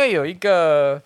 [0.00, 1.00] 为有一个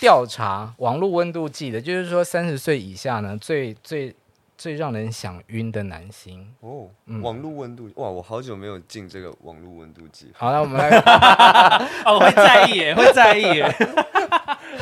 [0.00, 4.14] 调查，网络温度计的，就是说三十岁以下呢，最最
[4.58, 10.32] 最让人想晕的男星哦，嗯、网络温度哇，我好久没有进这个网络温度计。
[10.34, 10.90] 好，那我们来，
[12.04, 13.64] 哦，会在意耶， 会在意耶。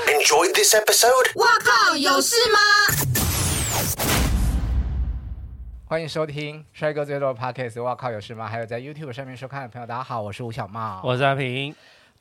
[0.07, 1.39] Enjoy this episode。
[1.39, 2.59] 哇靠，有事吗？
[5.85, 7.83] 欢迎收听帅哥最多的 Podcast。
[7.83, 8.49] 哇靠，有事吗？
[8.49, 11.75] 还有在 YouTube 上面收看的朋友，大家好，我是吴小茂，我是阿平。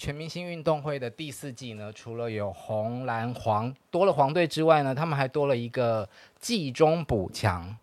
[0.04, 6.10] 全明星运动会的第四季呢，除了有红、蓝、黄多了黄队之外呢，他们还多了一个
[6.40, 7.78] 季中补强。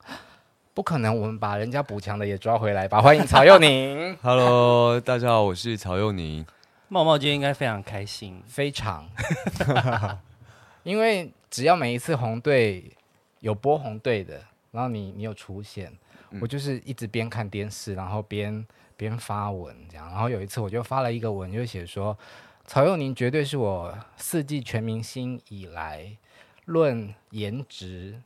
[0.75, 3.01] 不可能，我们把人家补强的也抓回来吧？
[3.01, 4.19] 欢迎曹佑宁。
[4.21, 6.45] Hello，大家好，我是曹佑宁。
[6.89, 9.09] 茂茂今天应该非常开心，非常。
[10.83, 12.91] 因为只要每一次红队
[13.39, 14.43] 有播红队的，
[14.73, 15.93] 然后你你有出现，
[16.33, 18.67] 嗯、我就是一直边看电视，然后边。
[18.99, 22.19] 边发文这样，然后有一次我就发了一个文，就写说
[22.67, 26.17] 曹佑宁绝对是我四季全明星以来
[26.65, 28.21] 论颜值，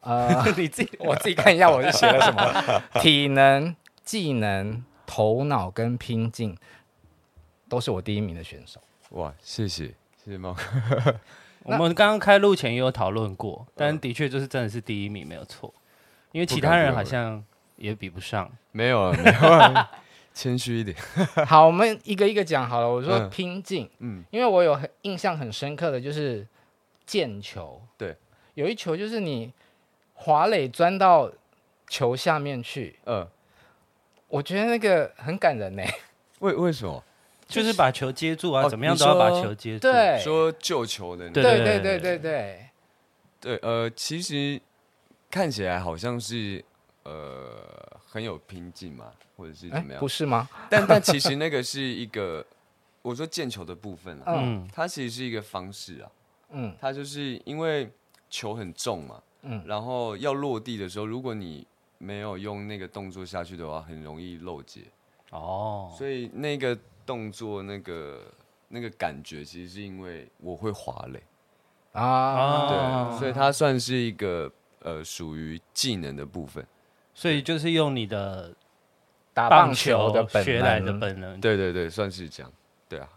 [0.00, 6.56] 呃， 你自己我自己看一下我是写了什么，体能、技能、头脑跟拼劲
[7.68, 8.80] 都是我第一名的选手。
[9.10, 10.56] 哇，谢谢谢谢猫
[11.62, 15.72] 我们刚刚开录前也有讨论过，但的确就是真的是第一名没有错，
[16.32, 17.44] 因为其他人好像。
[17.80, 19.90] 也比不上，没有啊，没有啊，
[20.34, 20.94] 谦虚一点。
[21.48, 22.88] 好，我们一个一个讲好了。
[22.88, 26.46] 我说拼劲，嗯，因为我有很印象很深刻的就是
[27.08, 28.14] 毽球，对，
[28.52, 29.50] 有一球就是你
[30.12, 31.32] 滑垒钻到
[31.88, 33.26] 球下面去，嗯，
[34.28, 35.82] 我觉得那个很感人呢。
[36.40, 37.02] 为为什么？
[37.48, 39.90] 就是把球接住啊，怎么样都要把球接住。
[39.90, 42.70] 对，说救球的，对对对对对对，
[43.40, 44.60] 对，呃，其实
[45.30, 46.62] 看起来好像是。
[47.02, 47.69] 呃，
[48.10, 50.00] 很有拼劲嘛，或者是怎么样？
[50.00, 50.48] 不是吗？
[50.68, 52.44] 但但其实那个是一个，
[53.02, 56.10] 我说毽球的部分啊，嗯，它其实是一个方式啊，
[56.50, 57.88] 嗯，它就是因为
[58.28, 61.64] 球很重嘛，嗯，然后要落地的时候，如果你
[61.98, 64.80] 没有用那个动作下去的话，很容易漏接
[65.30, 66.76] 哦，所以那个
[67.06, 68.20] 动作那个
[68.68, 71.22] 那个感觉，其实是因为我会滑嘞
[71.92, 74.50] 啊，对，所以它算是一个
[74.80, 76.66] 呃属于技能的部分。
[77.14, 78.54] 所以就是用你的
[79.32, 82.52] 打棒球的本学来的本能，对对对，算是这样，
[82.88, 83.08] 对啊。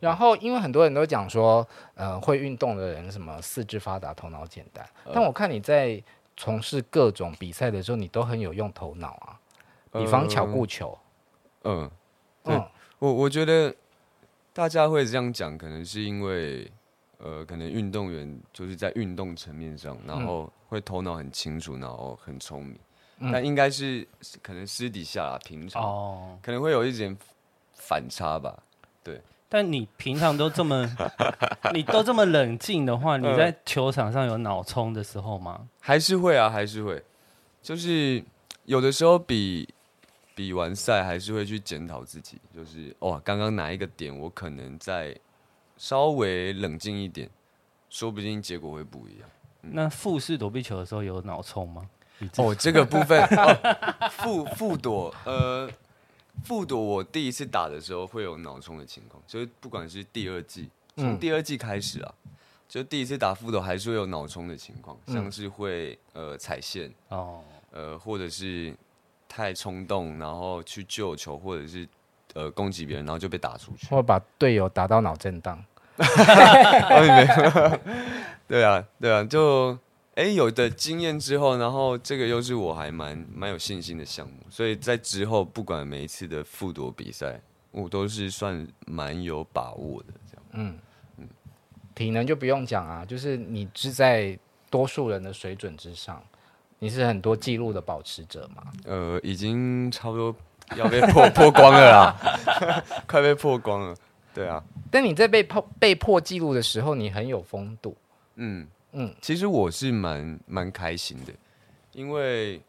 [0.00, 4.84] 然后因为很多人都讲说，呃，会运动的人什么四肢发达，头脑简单。
[5.04, 6.02] 呃、但我看你在
[6.36, 9.40] 从事各种比赛的时候，你都很有用头脑啊，
[9.92, 10.98] 比方巧固球。
[11.62, 11.90] 嗯，
[12.42, 12.68] 对，嗯、
[12.98, 13.74] 我我觉得
[14.52, 16.70] 大家会这样讲，可能是因为
[17.16, 22.78] 呃，可能运动员就是在运动层面上，然后会头脑很清楚，然后很聪明。
[23.20, 24.06] 但应该是
[24.42, 27.16] 可能私底下啦，平常哦，可能会有一点
[27.74, 28.62] 反差吧。
[29.02, 30.88] 对，但你平常都这么，
[31.72, 35.68] 你都这么冷静的话，你在球场上有脑冲的时候吗？
[35.80, 37.02] 还是会啊，还是会。
[37.62, 38.22] 就是
[38.64, 39.68] 有的时候比
[40.34, 45.16] 比完赛，还是会去检讨自己，就是哇，刚刚哪一个点我可能再
[45.76, 47.30] 稍微冷静一点，
[47.88, 49.28] 说不定结果会不一样。
[49.62, 51.88] 嗯、那复试躲避球的时候有脑冲吗？
[52.36, 53.26] 哦， 这个部分，
[54.10, 55.68] 复复朵，呃，
[56.44, 62.30] 复朵，我第一次打的时候会有脑冲的情况，就是不管是第二季，从第二季开始啊，嗯、
[62.68, 67.40] 就第一次打复朵还是会有脑冲的情况，像是会呃踩线哦，
[67.70, 68.74] 呃，或者是
[69.28, 71.88] 太冲动，然后去救球，或者是
[72.34, 75.64] 呃攻击别人，然后就被打出去，或把队友打到脑震荡。
[78.46, 79.78] 对啊，对啊，就。
[80.14, 87.40] 哎，有的经验之后，然后这个又是我还蛮蛮有信心的项目，所以在之后不管每一次的复夺比赛，
[87.72, 90.42] 我都是算蛮有把握的这样。
[90.52, 90.78] 嗯
[91.18, 91.28] 嗯，
[91.96, 94.38] 体能就不用讲啊，就是你是在
[94.70, 96.22] 多数人的水准之上，
[96.78, 98.62] 你是很多记录的保持者嘛？
[98.84, 100.32] 呃，已经差不多
[100.76, 103.96] 要被破 破光了啦， 快被破光了。
[104.32, 107.96] 对啊，但你在被破被破记录的时候，你很有风度。
[108.36, 108.68] 嗯。
[108.94, 111.32] 嗯，其实我是蛮蛮开心的，
[111.92, 112.62] 因为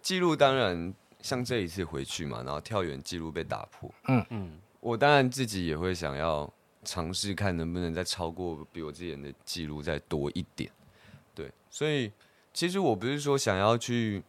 [0.00, 4.24] 记录当然像这一次回去嘛，然后跳远记录被打破，嗯。
[4.30, 6.50] 嗯，我当然自己也会想要
[6.84, 10.70] 尝试看能不能再超过比我之前的记录再多一点，
[11.34, 12.10] 对，所以
[12.54, 14.22] 其实我不是说想要去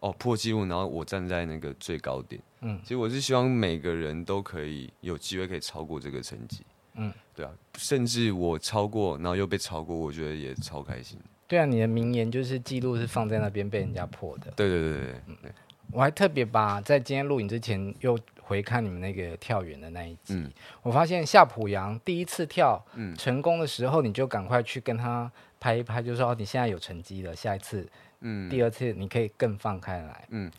[0.00, 6.64] 哦破纪录，然后我站在那个最高点，嗯，其实我是希望每个人都可以有机会可以超过这个成绩。
[6.96, 11.18] 嗯，对啊，甚至我超过，然后又被超过，我觉得也超开心。
[11.46, 14.50] 对啊，你的名言就是记录是放在那边被人家破的。
[14.56, 15.12] 对对对
[15.42, 15.52] 对。
[15.92, 20.50] 我还特别把在今天录影之前又回看你们那个跳远的那一集，嗯、
[20.82, 27.88] 我发现夏普阳第一次跳、嗯、成功的时候，你就赶快去跟他拍一拍，就说你现在有成绩了，下一次，
[28.20, 30.24] 嗯，第二次你可以更放开来。
[30.30, 30.50] 嗯，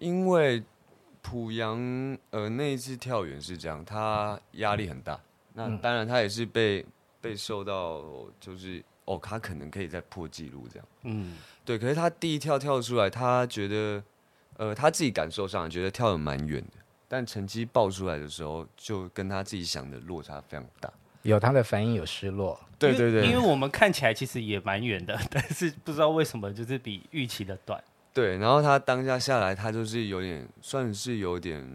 [0.00, 0.62] 因为
[1.20, 5.20] 普阳呃那一次跳远是这样，他压力很大，
[5.54, 6.84] 那当然他也是被
[7.20, 8.02] 被受到
[8.40, 14.02] 就是哦，他可能可以再破纪录这样，嗯，对，可是他第一跳跳出来，他觉得。
[14.58, 16.76] 呃，他自己感受上觉得跳的蛮远的，
[17.08, 20.92] 但成绩报出来的时候，就跟他自己想的落差非常大。
[21.22, 22.60] 有他的反应，有失落。
[22.78, 27.82] 对对对，因为我们看起来其实也蛮远的，但是不知道为什么就是比预期的短。
[28.12, 31.66] 对，然后他当下下来，他就是有点，算是有点，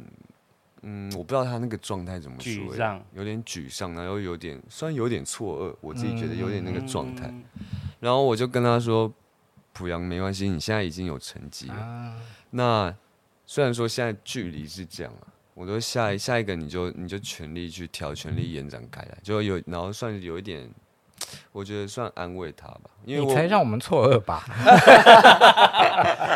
[0.81, 7.27] 嗯，我不知道他那个状态怎么说，沮丧，有点沮丧，然后有点，虽然有点错愕，我自己觉得有点那个状态。
[7.27, 7.43] 嗯、
[7.99, 9.11] 然后我就跟他说
[9.73, 11.75] ：“濮阳，没关系，你现在已经有成绩了。
[11.75, 12.15] 啊”
[12.51, 12.95] 那
[13.45, 20.69] 虽然说现在距离是这样啊，我说下一下一个你就你就全力去调，全力延展开来，就有然后算是有一点，
[21.51, 24.43] 我觉得算安慰他吧，因为你才让我们错愕吧？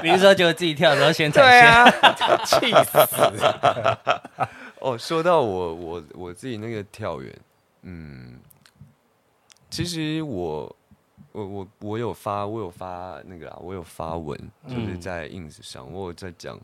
[0.02, 1.94] 比如说就自己跳的时候先踩线，
[2.46, 3.08] 气、啊、死！
[4.80, 7.40] 哦，说到我我我自己那个跳远，
[7.84, 8.40] 嗯，
[9.70, 10.76] 其实我。
[11.34, 16.60] 我我我有发我有发那个啊，我有发文，就是在 ins 上，嗯、我有在讲，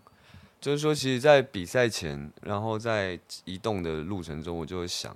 [0.59, 5.15] 就是说，其实，在比赛前，然后在移动的路程中，我就会想，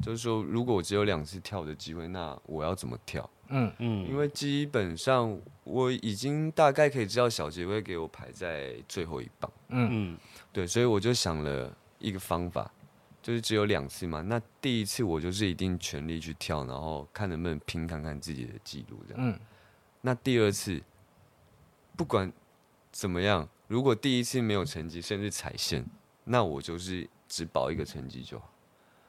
[0.00, 3.28] 就是说，如果我只有两次跳的机会，那我要怎么跳？
[3.48, 10.18] 嗯嗯，因为基本上我已经大概可以知道小杰会给我排在最后一棒，嗯嗯，
[10.52, 12.70] 对，所以我就想了一个方法。
[13.20, 19.22] 就是只有两次嘛，那第一次我就是一定全力去跳，然后看能不能拼看看自己的记录这样。
[19.24, 19.38] 嗯。
[20.00, 20.82] 那第二次
[21.96, 22.32] 不管
[22.90, 25.86] 怎么样，如果第一次没有成绩，甚至踩线，
[26.24, 28.51] 那我就是只保一个成绩就好。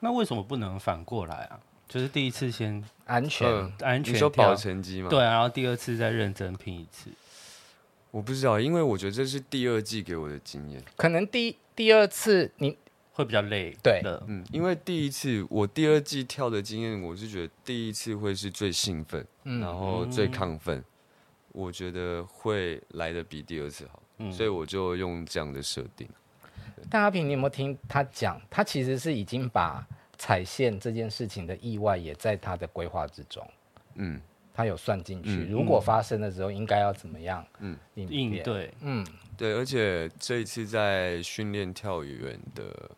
[0.04, 1.58] 那为什么不能反过来啊？
[1.88, 5.10] 就是第一次先安全、呃、安全，你说保成绩嘛？
[5.10, 7.10] 对啊，然后第二次再认真拼一次。
[8.12, 10.84] 我不知道，因为我觉得这是第二季给我的经验。
[10.98, 12.78] 可能第第二次你。
[13.16, 20.84] 会比较累，对的，嗯，因为第一次我第二季跳的经验，我是觉得第一次会是最兴奋，嗯、然后最亢奋，嗯、
[21.52, 26.10] 我觉得会来的比第二次好，嗯、所以我就用这样的设定。
[26.90, 28.42] 但阿平，你有没有听他讲？
[28.50, 29.86] 他其实是已经把
[30.18, 33.48] 踩线这件事情的意外也在他的规划之中，
[33.96, 34.22] 嗯，
[34.54, 39.06] 他有算进去，嗯、如果发生的时候应该要怎么样，嗯，应对，嗯，
[39.38, 42.92] 对，而且这一次在训练跳远的。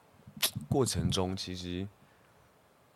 [0.68, 1.88] 过程中其实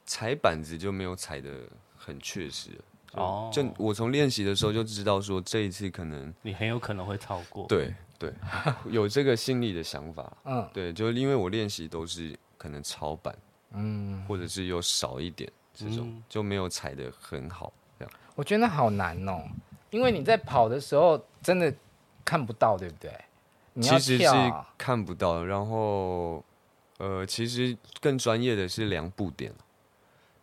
[0.05, 1.49] 踩板子就没有踩的
[1.95, 2.71] 很确实
[3.13, 8.31] 哦，就我从练习的时候就知道说这一次可能你很有可能会超过，对对，
[8.91, 13.35] 有这个心理的想法，嗯，对，就是因为我练习都是可能超板，
[13.71, 19.41] 嗯，或者是又少一点这种就没有踩的很好，这样我觉得那好难哦，
[19.89, 21.73] 因为你在跑的时候真的
[22.23, 23.11] 看不到，对不对？
[23.81, 26.43] 其实是看不到，然后。
[26.97, 29.53] 呃，其实更专业的是量步点，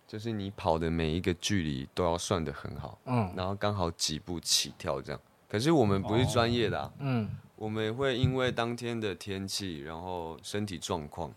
[0.08, 5.20] 就是你跑的每一个距离都要算的很好，嗯，然后刚好几步起跳这样。
[5.50, 11.34] 可是我们不是专业的啊，嗯，我们会因为当天的天气，然后身体状况，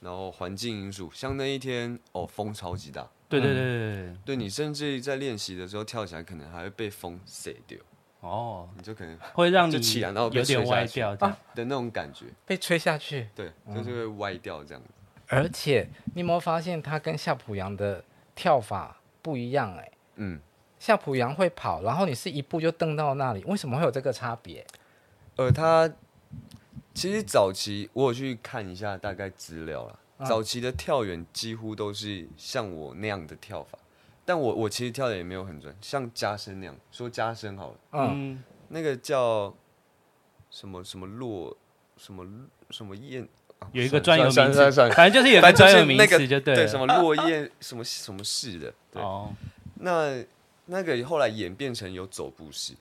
[0.00, 7.78] 然后环境因素，像那一天哦，风超级大，对对对对，对你甚至在练习的时候跳起来，可能还会被风塞掉。
[8.20, 14.90] 哦，你就可能会让你就起来，然后有点歪掉的那种感觉，被吹下去，对，就是会歪掉这样子。
[15.28, 18.04] 而且你有没有发现，他跟夏普阳的
[18.34, 19.76] 跳法不一样？
[19.76, 20.40] 哎，嗯，
[20.78, 24.64] 夏普阳会跑，然后你是一步就蹬到那里，为什么会有这个差别？
[25.36, 25.90] 呃，他
[26.94, 33.78] 其实早期我有去看一下大概资料了，早期的跳远几乎都是像我那样的跳法。
[34.24, 39.52] 但我我其实跳的也没有很准，像加深那样说加深好了，嗯，那个叫
[40.48, 41.56] 什么什么落
[41.96, 42.24] 什么
[42.70, 43.28] 什么燕，
[43.72, 49.34] 有一个专有名词，反正就是有个专有名词就对，对什么落叶什么什么式的，哦，
[49.80, 50.24] 那
[50.66, 52.74] 那个后来演变成有走步式，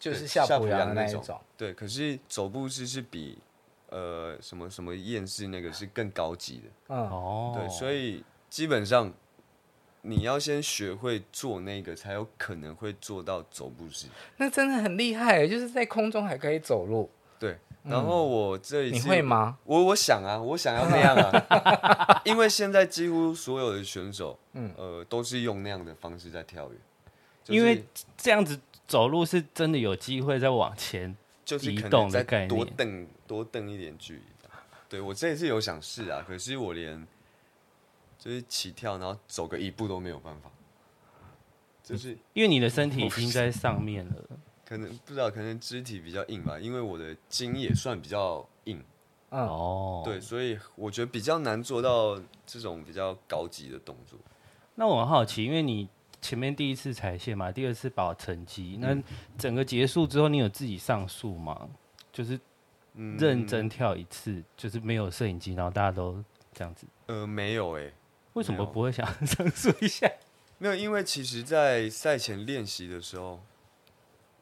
[0.00, 3.38] 就是夏普阳那种，对，可是走步式是比
[3.90, 9.12] 呃什么什么燕式那个是更高级的，嗯哦，对，所以基本上。
[10.02, 14.06] 你要先学会做那个，才有可能会做到走步式。
[14.38, 17.10] 那真的很厉害，就是在空中还可以走路。
[17.38, 19.58] 对，然后我这一次你会吗？
[19.62, 26.78] 我我想啊，我想要那样啊， 因为现在几乎所有的选手，嗯呃，都是用那样的方式在跳跃。
[27.44, 27.84] 就是、因为
[28.16, 28.58] 这样子
[28.90, 34.22] 走路是真的有机会再往前，就是移动的概念，多蹬多蹬一点距离。
[34.88, 37.06] 对我这一次有想试啊，可是我连
[38.18, 40.50] 就是起跳，然后走个一步都没有办法，
[41.84, 44.24] 就是因为你的身体已经在上面了，
[44.66, 48.82] 可能不知道，可能肢体比较硬吧，因为我的筋也算比较硬，
[49.28, 54.18] 哦，对，所以我觉得比较难做到这种比较高级的动作。
[54.74, 55.88] 那我很好奇，因为你
[56.20, 58.96] 前面第一次踩线嘛，第二次保成绩，那
[59.38, 61.68] 整个结束之后，你有自己上诉吗？
[62.12, 62.38] 就是
[63.18, 66.22] 认真跳一次，嗯、就是没有摄影机，然后大家都
[66.52, 66.86] 这样子。
[67.06, 67.94] 呃，没有哎、欸，
[68.34, 70.10] 为什么不会想上诉一下？
[70.58, 73.40] 没有，因为其实，在赛前练习的时候，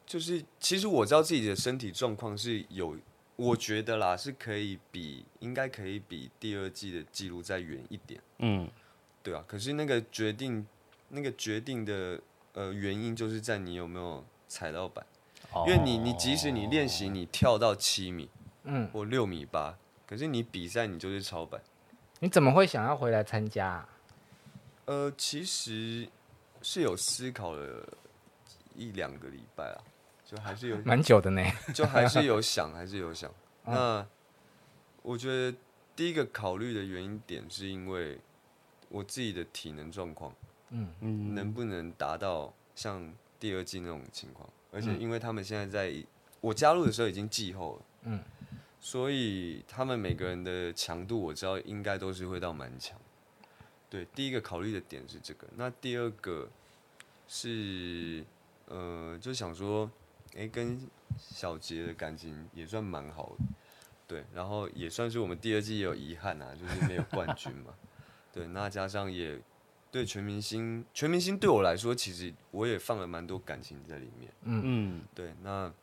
[0.05, 2.97] 就是其实我知道自己的身体状况是有，
[3.37, 8.19] 我觉得啦是可以比，应该可以比第二季的记录再远一点。
[8.39, 8.69] 嗯，
[9.23, 9.41] 对啊。
[9.47, 10.67] 可是那个决定，
[11.09, 12.19] 那个决定的
[12.53, 15.05] 呃原因，就是在你有没有踩到板。
[15.65, 18.29] 因为你，你即使你练习，你跳到七米，
[18.65, 19.75] 嗯，或六米八，
[20.05, 21.59] 可是你比赛你就是超板。
[22.19, 23.89] 你怎么会想要回来参加啊？
[24.85, 26.07] 呃，其实
[26.61, 27.83] 是有思考了
[28.75, 29.81] 一两个礼拜啊，
[30.23, 31.41] 就还是有 蛮久的呢，
[31.73, 33.31] 就还是有想，还是有想。
[33.65, 34.05] 那
[35.01, 35.57] 我觉得
[35.95, 38.19] 第一个考虑的原因点是因为
[38.89, 40.31] 我自己的体能状况，
[40.71, 44.47] 嗯嗯，能不能达到像第二季那种情况？
[44.71, 45.91] 而且因为他们现在在
[46.41, 48.23] 我加入的时候已经季后了，嗯，
[48.79, 52.95] 所以他们每个人的强度我知道应该都是会到蛮强。
[53.89, 55.47] 对，第一个考虑的点是这个。
[55.55, 56.47] 那第二个
[57.27, 58.23] 是
[58.67, 59.89] 呃，就想说，
[60.37, 60.79] 哎，跟
[61.17, 63.45] 小杰的感情也算蛮好的，
[64.07, 67.73] 对，然后也算是我们第二季也有遗憾啊，就是没有冠军嘛。
[68.31, 69.41] 对，那加上也。
[69.91, 74.31] 对全明星，全明星对我来说，其实我也放了蛮多感情在里面。
[74.43, 75.73] 嗯嗯，对，那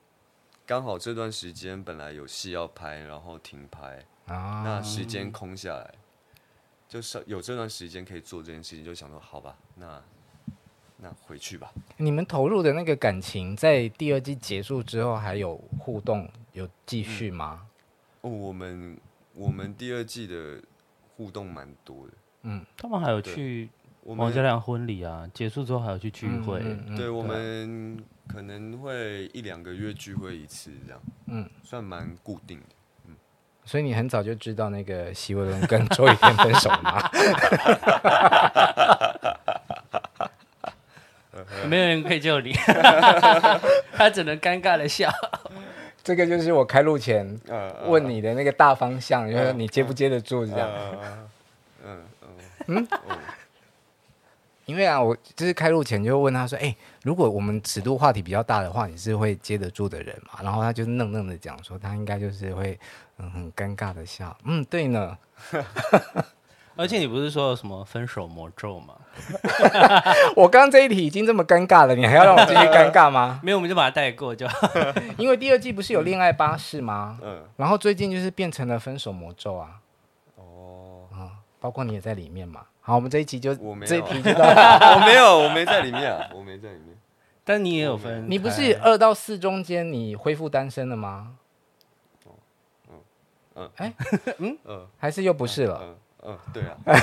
[0.65, 5.95] 刚好这段时间本来有戏要拍，然后停拍，啊、那时间空下来，
[6.89, 10.01] 就是有这段时间可以做这件事情，就想说好吧，那
[10.99, 11.73] 那回去吧。
[11.97, 17.67] 你们投入的那个感情，在第二季结束之后还有互动，有继续吗？
[18.23, 18.97] 嗯、哦，我们
[19.35, 20.63] 我们第二季的
[21.17, 22.13] 互动蛮多的。
[22.43, 23.69] 嗯，他们还有去。
[24.15, 26.61] 王嘉良婚礼啊，结束之后还要去聚会。
[26.63, 27.99] 嗯嗯、对，我们
[28.29, 31.01] 可能会一两个月聚会一次，这样。
[31.27, 32.67] 嗯，算蛮固定的。
[33.09, 33.15] 嗯，
[33.65, 37.11] 所以你很早就知道那个席伟伦跟周雨天分手吗？
[41.69, 42.53] 没有人可以救你，
[43.93, 45.11] 他只能尴尬的笑。
[46.03, 47.39] 这个就是我开路前
[47.87, 50.71] 问你的那个大方向，就是你接不接得住这样。
[51.85, 52.05] 嗯
[52.69, 52.89] 嗯。
[54.66, 62.78] 因为啊，我就是开录前就问他说：“哎、欸，如果我们尺度话题比较大的话，你是会接得住的人嘛？”然后他就愣愣的讲说：“他应该就是会
[63.18, 65.16] 嗯很尴尬的笑。”嗯，对呢。
[66.78, 68.94] 而且你不是说有什么分手魔咒吗？
[70.37, 73.40] 我刚刚这一题已经这么尴尬了，你还要让我继续尴尬吗？
[73.44, 74.68] 没有，我们就把它带过就好。
[75.16, 77.18] 因为第二季不是有恋爱巴士吗？
[77.25, 77.42] 嗯。
[77.56, 79.80] 然后最近就是变成了分手魔咒啊。
[80.35, 81.06] 哦。
[81.12, 82.61] 啊，包括你也在里面嘛。
[82.87, 84.45] 好，我们这一集就我没这一题就到
[84.95, 86.97] 我没有，我没在里面啊，我没在里面。
[87.43, 91.35] 但你也有分，你不是二到四中间你恢复单身了吗？
[92.25, 92.31] 哦，
[92.88, 92.95] 嗯
[93.57, 93.93] 嗯，哎，
[94.38, 95.81] 嗯嗯，还是又不是了？
[95.83, 95.97] 嗯
[96.28, 96.99] 嗯， 对啊，对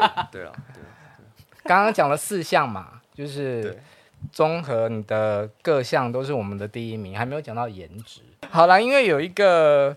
[0.00, 0.52] 啊，对啊。
[1.62, 3.80] 刚刚讲了四项嘛，就是
[4.32, 8.22] 综合你的各项都是我们的第一名，还没有讲到颜值。
[8.50, 9.96] 好了，因为有一个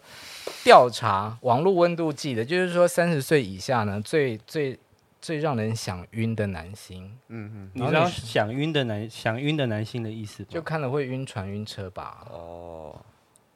[0.63, 4.77] 调查，网络温度计的，就是说三十岁以下呢，最最。
[5.21, 10.49] 最让人想晕的男星，嗯嗯，你知道想晕的男想晕的男星的意思吗？
[10.49, 12.25] 就看了会晕船晕车吧？
[12.31, 12.99] 哦，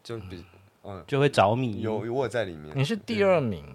[0.03, 0.45] 就比
[0.83, 1.81] 嗯就会着迷。
[1.81, 2.71] 有有我在里面。
[2.75, 3.65] 你是第二名。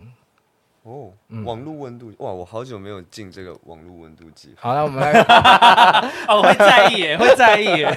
[0.82, 1.12] 哦，
[1.44, 4.54] 网络温度哇，我好久没有进这个网络温度计。
[4.56, 5.12] 好，那我们来。
[6.26, 7.90] 哦，会在意耶， 会在意耶。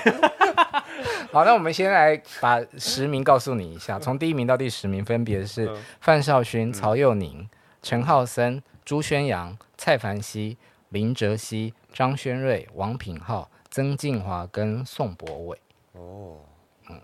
[1.31, 5.71] 好，那我们先来把十名告诉你一下，从第一名到第十名分别是
[6.01, 7.47] 范少勋、曹佑宁、
[7.81, 9.55] 陈浩森、朱轩洋。
[9.83, 10.57] 蔡凡熙、
[10.91, 15.61] 林哲熙、张轩瑞、王品浩、曾静华跟宋博伟。
[15.91, 16.39] 哦，
[16.87, 17.01] 嗯，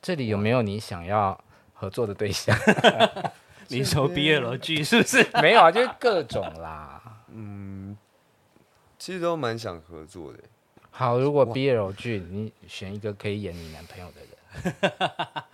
[0.00, 1.36] 这里有没有你想要
[1.74, 2.56] 合作的对象？
[3.66, 5.28] 你说 BL 剧是不是？
[5.42, 7.24] 没有啊，就是各种啦。
[7.26, 7.98] 嗯，
[9.00, 10.38] 其实都蛮想合作的。
[10.92, 15.44] 好，如果 BL 剧，你选一个可以演你男朋友的人。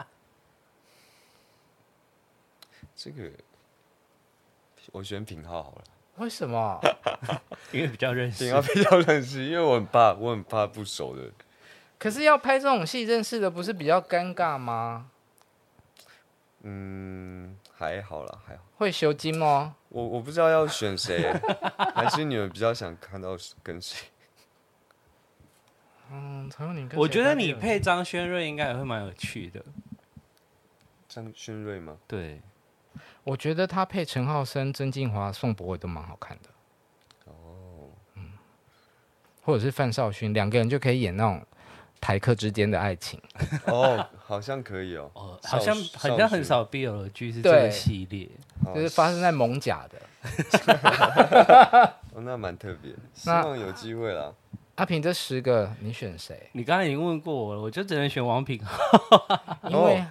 [2.95, 3.31] 这个，
[4.93, 5.85] 我选品浩好了。
[6.19, 6.81] 为什么？
[7.73, 11.31] 因为比较认识，比较比较认识，因为我很怕，我很怕不熟的。
[11.99, 15.11] 可是要拍这种戏，认识的不是比较尴尬吗？
[16.63, 18.63] 嗯，还好啦，还好。
[18.77, 19.77] 会修金吗？
[19.89, 21.33] 我我不知道要选谁，
[21.95, 24.09] 还是你们比较想看到跟谁？
[26.11, 29.63] 嗯，曹佑宁跟我觉得你配张轩瑞应该也会蛮有趣的。
[31.09, 31.97] 张轩瑞吗？
[32.07, 32.41] 对，
[33.29, 36.49] 我觉得他配陈浩森、曾敬华、宋博伟都蛮好看的。
[37.27, 38.33] 哦，嗯，
[39.43, 41.45] 或者是范少勋，两个人就可以演那种
[42.01, 43.21] 台客之间的爱情。
[43.67, 45.11] 哦，好像可以哦。
[45.13, 48.31] 哦，好像好像很少 BL 的剧是这个系列，
[48.75, 49.99] 就是发生在艋舺的。
[52.15, 54.33] 哦，那蛮特别，希望有机会啦。
[54.77, 56.49] 阿平，这十个你选谁？
[56.53, 58.79] 你刚才已经问过我了，我就只能选王品浩，
[59.69, 60.03] 因为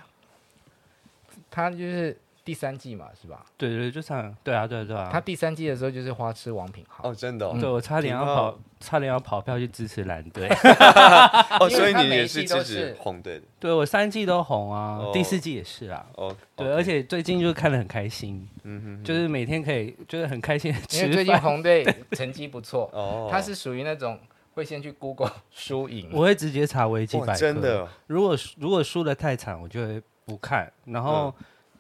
[1.50, 2.16] 他就是
[2.48, 3.46] 第三季嘛，是吧？
[3.58, 5.10] 对对，就唱，对啊，对啊，对啊。
[5.12, 7.10] 他第三季的时候就是花痴王品浩。
[7.10, 7.52] 哦，真的。
[7.60, 10.48] 对，我差点要跑，差点要跑票去支持蓝队。
[11.60, 13.46] 哦，所以你也是支持红队的？
[13.60, 16.08] 对，我三季都红啊，第四季也是啊。
[16.16, 20.74] 哦，对，而且最近就看得很开心，嗯哼，就是每天可以，就是很开心。
[20.94, 24.18] 因为最近红队成绩不错， 哦，他是属于那种。
[24.54, 27.36] 会先去 Google 输赢，我会直接查维基百科。
[27.36, 31.32] 真的，如果如果输的太惨，我就会不看，然后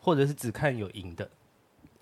[0.07, 1.29] 或者是只看有赢的。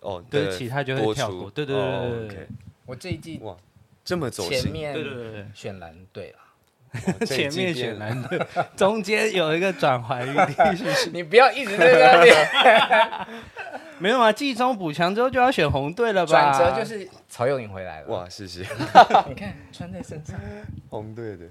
[0.01, 1.49] 哦，对，其他就会跳过。
[1.49, 2.47] 对对对对，
[2.85, 3.57] 我这一季哇，
[4.03, 6.37] 这么走前面，对对对，选蓝队了。
[7.25, 8.39] 前面选蓝队，
[8.77, 11.09] 中间有一个转环余地。
[11.11, 13.27] 你不要一直在那边。
[13.97, 16.51] 没有啊，季中补强之后就要选红队了吧？
[16.51, 18.07] 转折就是曹佑宁回来了。
[18.09, 18.61] 哇，谢谢。
[19.27, 20.39] 你看穿在身上，
[20.91, 21.49] 红队的。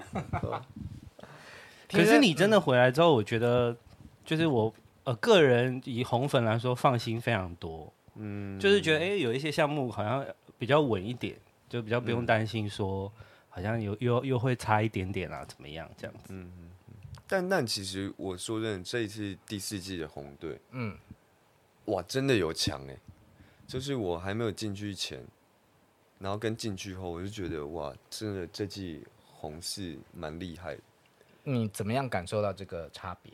[1.90, 3.76] 可是你真的回来之后，我觉得
[4.24, 4.72] 就是我
[5.04, 7.92] 呃个人以红粉来说放心非常多。
[8.16, 10.26] 嗯，就是觉得哎、欸，有一些项目好像
[10.58, 11.36] 比较稳一点，
[11.68, 13.10] 就比较不用担心说
[13.48, 16.32] 好像有又又会差一点点啊，怎么样这样子。
[16.32, 16.94] 嗯嗯嗯。
[17.26, 20.96] 但但其实我说真的，这一次第四季的红队，嗯。
[21.86, 22.96] 哇，真的有强哎！
[23.66, 25.22] 就是我还没有进去前，
[26.18, 30.80] 然后跟进去后，我就觉得哇，真的这季红是蛮厉害的。
[31.42, 33.30] 你怎么样感受到这个差别？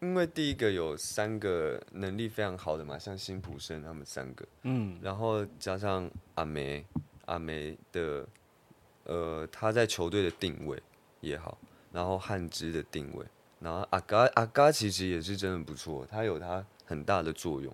[0.00, 6.84] 因为第一个有三个能力非常好的嘛，像辛普森他们三个，嗯，然后加上阿梅，
[7.26, 8.26] 阿梅的，
[9.04, 10.82] 呃，他在球队的定位
[11.20, 11.56] 也好，
[11.92, 13.24] 然后汉之的定位，
[13.60, 16.64] 然后阿嘎阿嘎其实也是真的不错，他有他。
[16.90, 17.72] 很大的作用，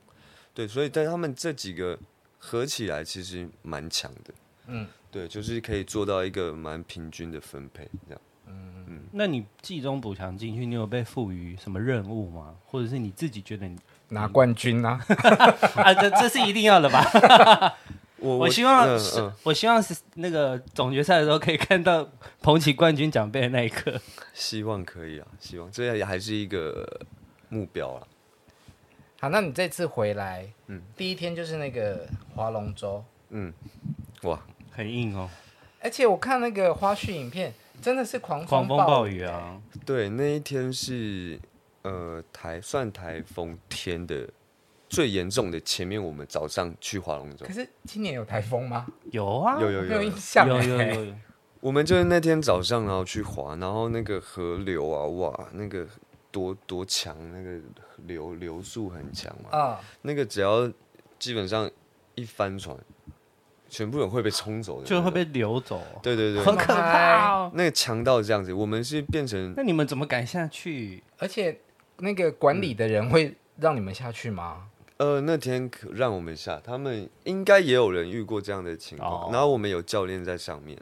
[0.52, 1.98] 对，所以但他们这几个
[2.36, 4.34] 合起来，其实蛮强的，
[4.66, 9.00] 嗯，对，就是可以做到一个蛮平均的分配，这样，嗯嗯。
[9.12, 12.54] 那你季中补强进去，你有被赋予什么任务吗？
[12.64, 13.78] 或者是你自己觉得你
[14.08, 15.00] 拿冠军啊？
[15.76, 17.76] 啊，这这是一定要的吧？
[18.18, 22.08] 我我希望是，我希望是那个总决赛的时候可以看到
[22.40, 24.00] 捧起冠军奖杯的那一刻。
[24.32, 27.00] 希望可以啊，希望这也还是一个
[27.50, 28.06] 目标啊。
[29.20, 33.52] 好，那你这次回来，嗯，第一天就是那个划龙舟，嗯，
[34.22, 35.28] 哇，很硬哦，
[35.82, 39.22] 而且我看那个花絮影片，真的是狂风狂风暴雨。
[39.22, 41.38] 啊，对，那一天是
[41.82, 44.28] 呃台算台风天的
[44.88, 48.86] 最严重的，前面我们早上去划龙舟，可是今年有台风吗？
[49.10, 50.02] 有啊，有有有，有。
[50.02, 51.14] 印象，有有有有，
[51.60, 55.86] 我们就是那天早上然后去划，然后那个河流啊，哇，那个。
[56.32, 57.58] 多多强，那个
[58.04, 59.58] 流流速很强嘛。
[59.58, 60.70] 啊，那个只要
[61.18, 61.70] 基本上
[62.14, 62.76] 一翻船，
[63.68, 65.82] 全部人会被冲走的，就会被流走。
[66.02, 67.50] 对对对，很可怕哦。
[67.54, 69.54] 那个强盗这样子，我们是变成……
[69.56, 71.02] 那你们怎么敢下去？
[71.18, 71.60] 而且
[71.98, 74.68] 那个管理的人会让你们下去吗？
[74.98, 79.30] 呃，那天可让我们下，他们应该也有人遇过这样的情况。
[79.32, 80.78] 然后我们有教练在上面，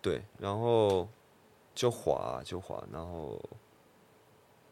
[0.00, 1.08] 对，然后
[1.74, 3.40] 就滑就滑，然后。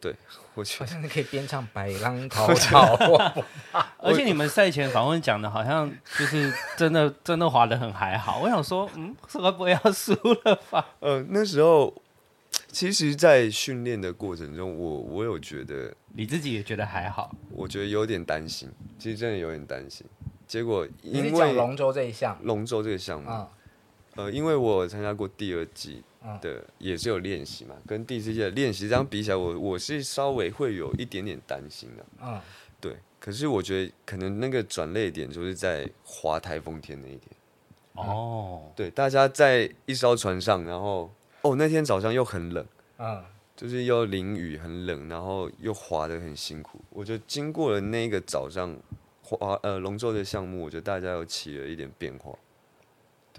[0.07, 0.15] 对，
[0.55, 2.97] 我觉得好像你可以边唱《白浪滔滔》
[3.99, 8.39] 而且你们赛前访问讲的，好像就是真的真的滑的很还好。
[8.41, 10.13] 我想说，嗯，会不会要输
[10.45, 10.87] 了吧？
[11.01, 11.93] 呃，那时候
[12.69, 20.07] 其实，在训练的过程中，我我有觉得你自己也觉得还好，我觉得有点担心，其实真的有点担心。
[20.47, 23.49] 结果因为龙舟这一项，龙舟这个项目，嗯、
[24.15, 26.05] 呃，因为我参加过第二季。
[26.41, 32.07] 的也是有练习嘛，跟第四届练习这样比起来，我我是稍微会有一点点担心的。
[32.23, 32.41] 嗯，
[32.81, 32.97] 对。
[33.19, 37.31] 可是我觉得可能那个转泪点就是在滑台风天那一天。
[37.95, 38.71] 哦。
[38.77, 41.11] 对，大家在一艘船上，然后
[41.43, 42.65] 哦那天早上又很冷，
[42.99, 43.25] 嗯，
[43.57, 46.81] 就是又淋雨很冷，然后又滑得很辛苦。
[46.91, 48.77] 我觉得经过了那个早上
[49.23, 52.33] 滑呃龙舟的项目，我觉得大家有起了一点变化。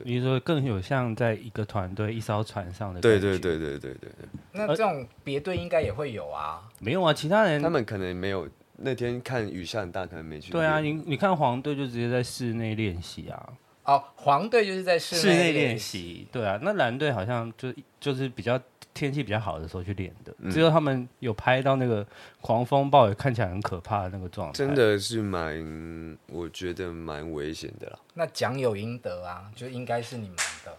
[0.04, 4.10] 比如说更有像在一个团队一艘船上的，对对对对对对。
[4.52, 6.62] 那这种别队应该也会有啊？
[6.80, 10.52] 没有啊，其他人他们可能没有那天看雨下很大，可能没去。
[10.52, 13.50] 对啊，你你看黄队就直接在室内练习啊。
[13.86, 16.28] 哦，黄队就是在室内练习。
[16.32, 18.60] 对啊，那蓝队好像就就是比较
[18.98, 20.34] 天气比较好的时候去练的。
[20.40, 22.06] 嗯、只有他们有拍到那个
[22.42, 28.00] 狂风暴雨，看起来很可怕的那个状态，真的是蛮，我觉得蛮危险的啦。
[28.16, 30.78] 那奖有应得啊，就应该是你们的。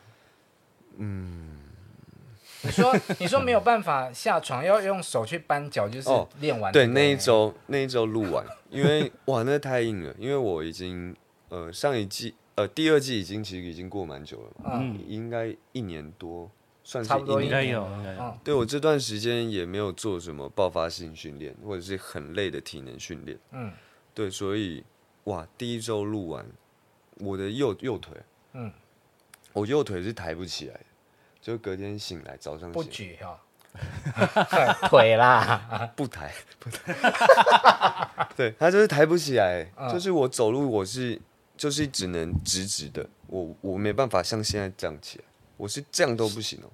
[0.97, 1.59] 嗯。
[2.61, 6.73] 你说，你说没有办法下床，要用手去扳脚，就是练完、哦。
[6.73, 10.13] 对，那一周那一周录完，因为哇，那太硬了。
[10.19, 11.15] 因为我已经
[11.51, 16.51] 呃上一季呃第二季已经其实已经过蛮久了嘛，嗯，应该一年多，
[16.89, 17.85] 算是一年应该有。
[17.85, 18.21] 应该有。
[18.23, 23.39] 嗯、对我这段时间也没有做什么爆发性训练，或者是很累的体能训练。
[23.51, 23.71] 嗯，
[24.15, 24.83] 对，所以
[25.25, 26.47] 哇，第一周录完，
[27.17, 28.17] 我的右右腿，
[28.55, 28.73] 嗯，
[29.53, 30.81] 我右腿是抬不起来的。
[31.43, 33.39] 就隔天醒来，早上不举哈，
[34.89, 36.95] 腿啦， 不抬不抬，
[38.35, 41.21] 对，他就是抬不起来，嗯、就是我走路我是
[41.55, 45.25] 就是只能直直的，我我没办法像现在这样起来，
[45.59, 46.71] 我是这样都不行哦，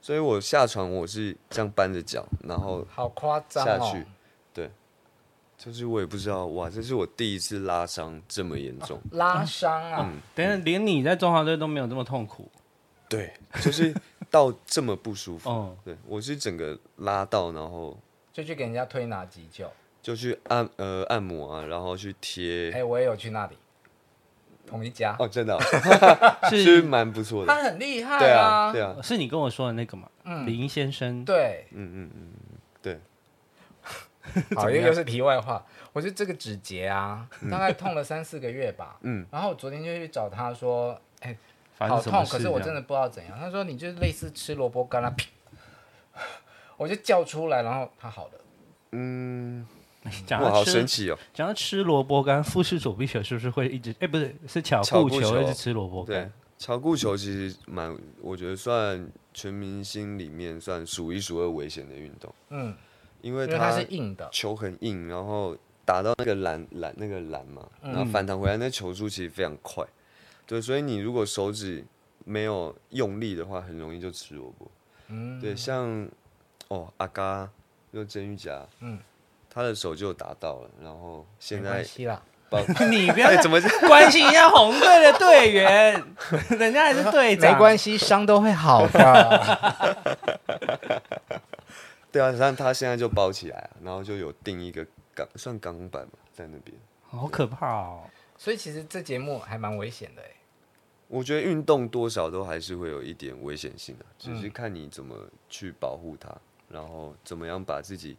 [0.00, 4.06] 所以我下床我是这样搬着脚，然后好夸张下去，
[4.54, 4.70] 对，
[5.58, 12.50] 就是我也不知道哇，这是我第一次拉伤这么严重，拉伤啊，嗯，等下连你在中华队都没有这么痛苦。
[13.08, 13.30] 对，
[13.60, 13.94] 就是
[14.30, 15.50] 到这么不舒服。
[15.50, 17.94] 嗯，对我是整个拉到，然后
[18.32, 22.70] 就去给人家推拿急救，就去按呃按摩啊，然后去贴。
[22.70, 23.58] 哎、欸，我也有去那里，
[24.66, 25.60] 同一家哦，真的、 哦、
[26.50, 27.52] 是蛮不错的。
[27.52, 30.08] 他很厉害啊，对啊，对啊，是你跟我说的那个嘛？
[30.24, 31.24] 嗯，林先生。
[31.24, 32.32] 对，嗯嗯嗯，
[32.80, 33.00] 对。
[34.56, 38.96] 好，又又是题外话，我觉得这个指节啊，大概痛了三四个月吧。
[39.02, 41.38] 嗯，然后我昨天就去找他说，哎、欸。
[41.78, 43.36] 好痛，可是我真的不知道怎样。
[43.36, 45.12] 他说你就类似吃萝卜干啊，
[46.76, 48.32] 我就叫出来，然后他好了。
[48.92, 49.66] 嗯，
[50.26, 51.18] 讲到好神奇哦。
[51.32, 53.90] 讲到吃萝卜干，富士左臂球是不是会一直？
[53.92, 56.24] 哎、欸，不是，是巧固球一直吃萝卜干。
[56.24, 62.34] 对，巧固球其实蛮，我觉得算全明星里面算数一数二危险的运动。
[62.50, 62.74] 嗯，
[63.20, 69.84] 因为它是硬的，球很硬，然后打到那个篮篮那个篮嘛，然后反弹回来，那球速其实非常快。
[70.46, 71.84] 对，所以你如果手指
[72.24, 74.70] 没有用力的话，很容易就吃萝卜。
[75.08, 76.08] 嗯，对，像
[76.68, 77.48] 哦阿嘎，
[77.92, 78.98] 就曾玉甲，嗯，
[79.52, 81.84] 他的手就打到了，然后现在
[82.48, 82.60] 把
[82.90, 86.02] 你不要怎么 关心一下红队的队员，
[86.58, 89.98] 人家还是队长，没关系，伤都会好的。
[92.10, 96.76] 对啊，像他现在就包起来，然后就有定一个钢，算钢板嘛，在那边，
[97.08, 98.04] 好可怕哦。
[98.38, 100.26] 所以其实这节目还蛮危险的哎。
[101.08, 105.14] 我觉得运动多少都还是会有一点危险性的，只是看你怎么
[105.48, 106.34] 去保护它，
[106.68, 108.16] 然后怎么样把自己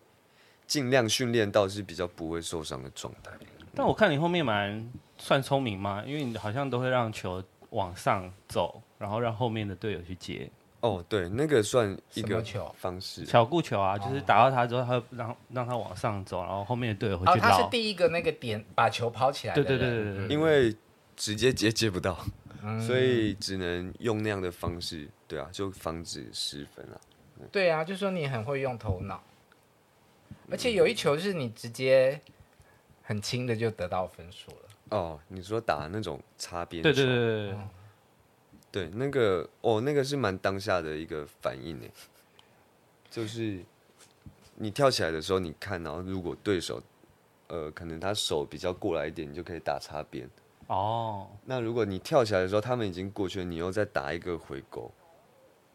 [0.66, 3.32] 尽量训练到是比较不会受伤的状态。
[3.76, 10.50] 但我看你后面蛮算聪明嘛，因为你好像都会让球往上走，然后让后面的队友去接。
[10.82, 17.48] 哦，对，那个算一个球方式，巧固球啊，就是打到他之后，他让让他往上走，然后后面的队友会去捞。
[17.48, 19.56] 哦，他是第一个那个点把球抛起来。
[19.56, 20.76] 对对对对对，因为
[21.16, 22.20] 直接接接不到，
[22.62, 27.00] 嗯、所以只能用那样的方式，对啊，就防止失分啊。
[27.50, 29.24] 对啊，就说你很会用头脑，
[30.52, 32.20] 而且有一球是你直接
[33.02, 34.98] 很轻的就得到分数了。
[34.98, 36.92] 哦，你说打那种擦边球？
[36.92, 37.52] 对对对对。
[37.52, 37.70] 嗯
[38.74, 41.88] 对，那个哦，那个是蛮当下的一个反应呢，
[43.08, 43.60] 就是
[44.56, 46.82] 你跳起来的时候，你看，然后如果对手，
[47.50, 50.28] 呃，可能他手比较过来一点，你就可以打擦边。
[50.66, 51.28] 哦。
[51.46, 54.92] 那如果你跳起来的时候，他们已经过去了，你又再打一个回勾。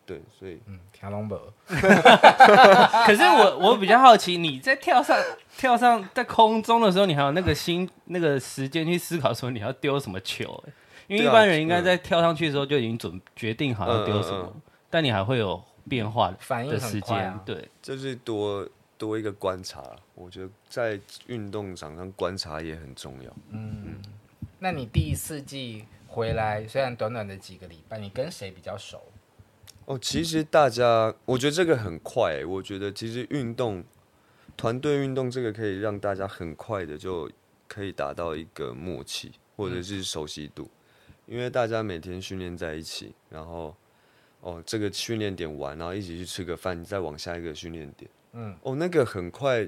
[0.09, 1.39] 对，所以嗯，跳龙伯。
[1.69, 5.15] 可是我我比较好奇，你在跳上
[5.59, 10.65] 跳上在空中的时候，你还有那个心那个时间去思考说你要丢什么球？
[11.09, 14.51] 因为一般人应该在跳上去的时候就已经准决定好要丢什么，
[14.89, 18.67] 但你还会有变化的时间，对，就是多
[18.97, 19.83] 多一个观察。
[20.15, 23.31] 我觉得在运动场上观察也很重要。
[23.51, 24.01] 嗯，
[24.59, 29.03] 那你第四季回来，虽然短短的几个礼拜，你跟谁比较熟？
[29.89, 32.45] 哦，其实大家，我觉得这个很快。
[32.45, 33.83] 我觉得其实运动
[34.55, 37.31] 团队运动这个可以让大家很快的就
[37.67, 40.69] 可以达到一个默契或者是熟悉度。
[41.25, 43.75] 因为大家每天训练在一起，然后
[44.43, 49.67] 哦，这个训练点完，然后一起去吃个饭，再往下一个训练点，嗯，哦，那个很快，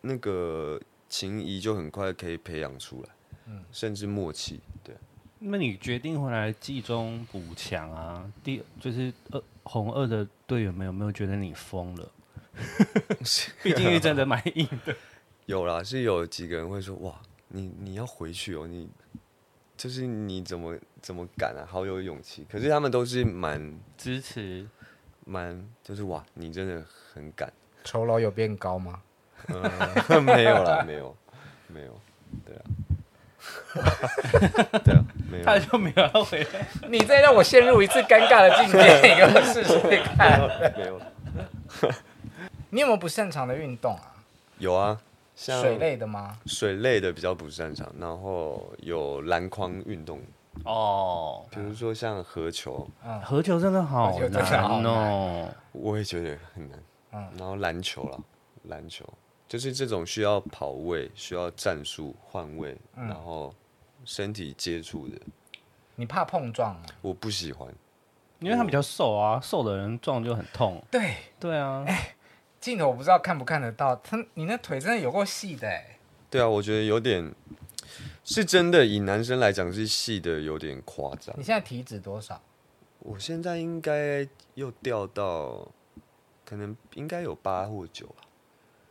[0.00, 3.08] 那个情谊就很快可以培养出来，
[3.46, 4.94] 嗯，甚至默契，对。
[5.42, 8.30] 那你决定回来季中补强啊？
[8.44, 12.12] 第就是二红二的队员们有没有觉得你疯了？
[13.62, 14.94] 毕竟是真的蛮硬的。
[15.46, 17.14] 有啦，是有几个人会说哇，
[17.48, 18.88] 你你要回去哦，你
[19.76, 22.46] 就是你怎么怎么敢啊，好有勇气。
[22.50, 24.68] 可是他们都是蛮支持，
[25.24, 27.50] 蛮就是哇，你真的很敢。
[27.82, 29.02] 酬劳有变高吗？
[29.48, 29.62] 嗯，
[30.22, 31.16] 没有啦，没有，
[31.68, 31.98] 没有，
[32.44, 32.62] 对啊，
[34.84, 36.66] 对啊，没有，他就没有要回来。
[36.88, 40.40] 你再让我陷入一次尴尬的境界，你给我试试看。
[40.76, 41.00] 没有。
[42.70, 44.14] 你有没有不擅长的运动啊？
[44.58, 44.96] 有啊，
[45.34, 46.36] 像水类的吗？
[46.46, 50.20] 水类的比较不擅长，然后有篮筐运动
[50.64, 55.48] 哦，比如说像合球，嗯，合球真的好合球真的好难哦。
[55.72, 56.78] 我也觉得很难。
[57.12, 58.20] 嗯，然后篮球了，
[58.64, 59.04] 篮球
[59.50, 63.52] 就是这种需要跑位、需要战术换位，嗯然后
[64.04, 65.18] 身体接触的，
[65.96, 66.86] 你怕碰撞吗？
[67.02, 67.68] 我不喜欢。
[68.38, 70.80] 因为他比较瘦啊，瘦的人撞就很痛。
[70.88, 71.84] 对，对啊，
[72.60, 75.98] 镜头我不知道看不看得到，他你那腿真的有够细的哎。
[76.30, 77.34] 对啊，我觉得有点
[78.22, 81.42] 是真的，以男生来讲是细的有点夸张你。
[81.42, 82.40] 现在体脂多少？
[83.00, 85.66] 我现在应该又掉到，
[86.44, 88.22] 可能应该有八或九吧。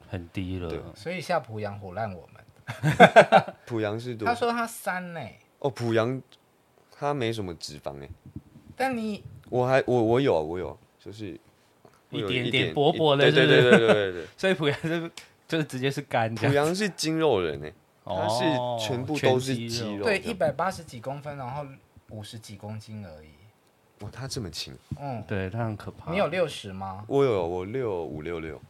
[0.10, 0.82] 很低了对。
[0.96, 2.44] 所以夏普阳唬烂我们。
[3.66, 4.28] 濮阳是多？
[4.28, 5.20] 他说他三呢，
[5.60, 6.22] 哦，濮阳
[6.92, 8.10] 他没什么脂肪哎，
[8.76, 11.40] 但你我还我我有我有，就是
[12.12, 14.26] 会一有点点薄薄的，对对对对对对对。
[14.38, 15.12] 所以濮阳是
[15.48, 16.66] 就是直接是干这濮样。
[16.66, 18.44] 阳是筋肉人哎，他是
[18.80, 21.66] 全部都是肌肉，对一百八十几公分，然后
[22.10, 23.30] 五十几公斤而已。
[24.02, 26.12] 哇，他这么轻，嗯，对他很可怕。
[26.12, 27.04] 你有六十吗？
[27.08, 28.62] 我有我六五六六，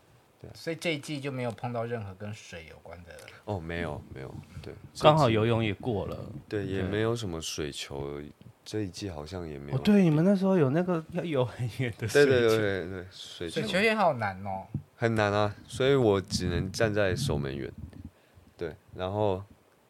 [0.54, 3.12] 所以这一季就没有碰到任何跟水有关的。
[3.46, 6.18] 哦，没有没有，对， 刚好游泳也过了。
[6.48, 8.22] 对，也没有什么水球，
[8.64, 9.78] 这一季好像也没有。
[9.78, 12.30] 哦，对，你们那时候有那个要游很远的水球。
[12.32, 14.66] 对对对对对，水球水球也好难哦。
[14.96, 17.72] 很难啊，所以我只能站在守门员。
[18.58, 19.44] 对，然后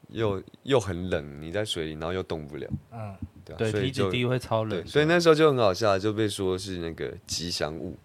[0.10, 2.68] 又又很冷，你在水里，然后又动不了。
[2.92, 4.86] 嗯，对啊，对，所以就体脂低会超冷对，。
[4.88, 7.98] 所以那时候就很好笑，就被说是那个吉祥物。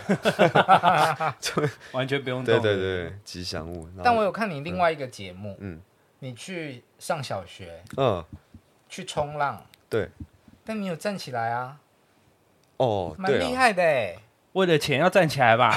[1.92, 2.60] 完全不用动。
[2.60, 3.88] 对对对，吉祥物。
[4.02, 5.80] 但我有看你另外一个节目，嗯
[6.20, 8.24] 你去上小学嗯，
[8.88, 10.08] 去冲浪，对，
[10.64, 11.78] 但你有站起来啊，
[12.76, 14.16] 哦，蛮厉害的哎。
[14.52, 15.72] 为了钱要站起来吧。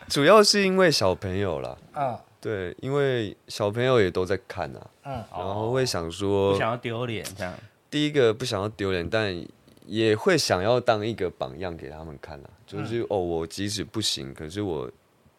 [0.08, 1.76] 主要是因为小朋友啦。
[1.94, 7.52] 嗯对，因为小朋友也都在看啊，嗯，然后会想说，不想要丢脸这样。
[7.90, 9.34] 第一个不想要丢脸，但
[9.88, 12.50] 也会想要当一个榜样给他们看啊。
[12.66, 14.88] 就是、哦，我即使不行，可是我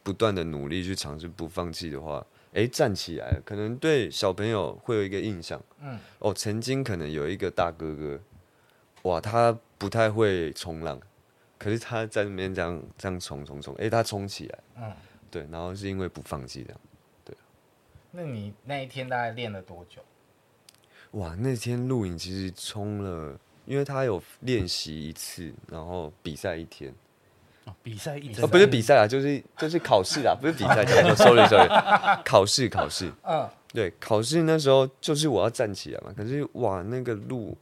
[0.04, 5.62] 不断的努力去尝试，不放弃的话，哎，站起来了，可能对小朋友会有一个印象。
[5.80, 8.20] 嗯，哦，曾经可能有一个大哥哥，
[9.04, 11.00] 哇，他不太会冲浪，
[11.58, 14.92] 可是他在那边这样这样冲冲冲，哎，他冲起来，嗯，
[15.30, 16.80] 对，然后是因为不放弃这样。
[18.12, 20.02] 那你那一天大概练了多久？
[21.12, 26.92] 哇，那天录影其实冲了，因为他有练习一次，然后比赛一天。
[27.66, 31.70] 哦比赛一天哦，不是比赛啊，就是就是考试啊，不是比赛，sorry sorry，
[32.26, 33.14] 考试考试。
[33.22, 37.56] 嗯，对，考试那时候就是我要站起来嘛，可是哇，那个路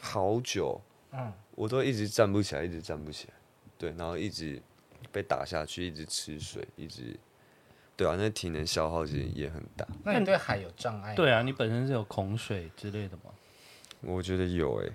[0.00, 0.80] 好久，
[1.12, 3.34] 嗯，我都一直站不起来，一直站不起来。
[3.76, 4.58] 对，然后一直
[5.12, 7.14] 被打下去，一直吃水，一直。
[7.94, 9.86] 对啊，那体能消耗其实也很大。
[10.04, 11.14] 那你对海有障碍？
[11.14, 13.24] 对啊，你本身是有恐水之类的吗？
[14.00, 14.92] 我觉得有诶、欸，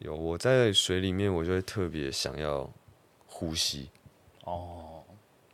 [0.00, 0.14] 有。
[0.14, 2.70] 我在水里面，我就会特别想要
[3.26, 3.88] 呼吸。
[4.44, 5.04] 哦，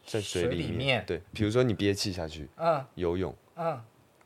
[0.07, 3.81] 在水里面，对，比如说你憋气下去，嗯游泳，嗯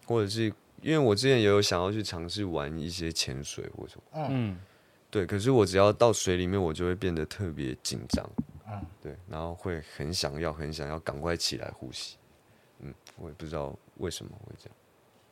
[0.07, 0.45] 或者是
[0.81, 4.59] 因为我之前也有想要去尝试玩一些潜水或什么，嗯，
[5.11, 8.31] 对，可是我只要到水里面，我就会变得特别紧张，
[8.69, 12.17] 嗯，对，然后会很想要很想要赶快起来呼吸。
[12.81, 14.77] 嗯，我也不知道为什么会这样。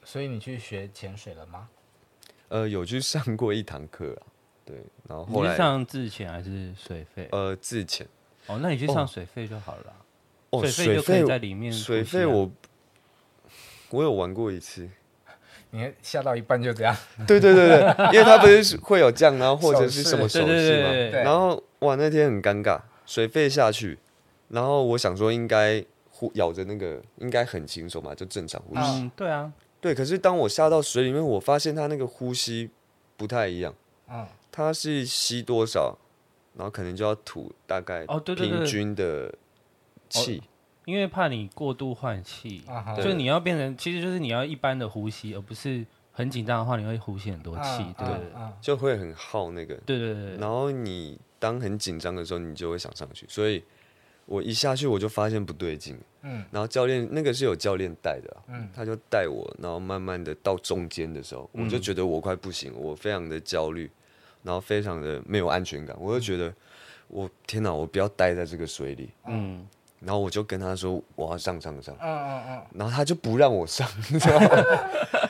[0.04, 1.68] 所以你去学潜水了吗？
[2.48, 4.22] 呃，有去上过一堂课啊，
[4.68, 4.76] 对，
[5.08, 7.26] 然后你后来是上自潜还是水费？
[7.32, 8.06] 呃自潜。
[8.48, 9.96] 哦，那你去上水费就好了啊。
[10.50, 12.50] 哦，水费就可以在里面呼吸啊水费我
[13.88, 14.86] 我有玩过一次。
[15.70, 16.94] 你下到一半就这样？
[17.26, 17.78] 对对对对，
[18.12, 20.88] 因为他不是会有这样，然后或者是什么手对对势吗？
[20.90, 23.98] 对对对然后哇，那天很尴尬，水费下去，
[24.48, 28.80] 然后我想说应该呼咬着那个应该很轻松嘛，就正常呼吸。
[28.82, 29.50] 嗯，对啊，
[29.80, 32.70] 对，可是当我下到水里面，我发现他那个呼吸
[33.16, 33.74] 不太一样，
[34.10, 34.26] 嗯
[34.58, 35.96] 他是吸多少，
[36.56, 38.58] 然后可能就要吐大概哦对对对。
[38.58, 39.32] 平均的
[40.08, 40.42] 气。
[40.84, 42.96] 因为怕你过度换气，啊哈。
[43.00, 48.08] 就你要变成，其实就是你要一般的呼吸，而不是很紧张的话，你会呼吸很多气，嗯对
[48.60, 49.76] 就会很耗那个。
[49.86, 53.62] 对对对对，然后你当很紧张的时候，你就会想上去，所以
[54.26, 63.88] 我一下去我就发现不对劲，嗯，然后教练那个是有教练带的，嗯，他就带我，然后慢慢的到中间的时候，我就觉得我快不行，我非常的焦虑，
[64.42, 66.52] 然后非常的没有安全感，我就觉得
[67.08, 69.66] 我天哪，我不要待在这个水里，嗯，
[70.00, 74.48] 然后我就跟他说我要上上上，嗯嗯嗯，然后他就不让我上， 你知道吗？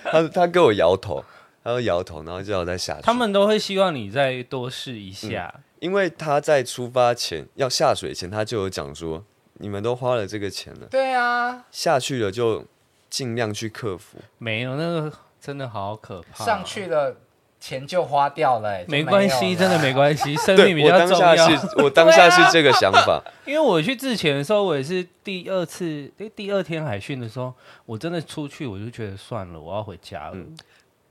[0.05, 1.25] 他他跟我摇头，
[1.63, 5.55] 他说摇头，然后叫我再下去，他们都会希望你再多试一下。
[5.81, 12.65] 因为他在出发前要下水前，他就有讲说，你们都花了这个钱了，对啊，下去了就
[13.09, 14.19] 尽量去克服。
[14.39, 17.17] 没有那个真的好可怕，上去了
[17.61, 21.31] 钱就花掉了，没关系，真的没关系， 生命比较重要。
[21.31, 23.23] 我当下是，我当下是这个想法。
[23.47, 27.53] 因为我去之前的时候，我也是第二次，哎，第二天海训的时候，
[27.87, 30.33] 我真的出去，我就觉得算了，我要回家了。
[30.35, 30.57] 嗯，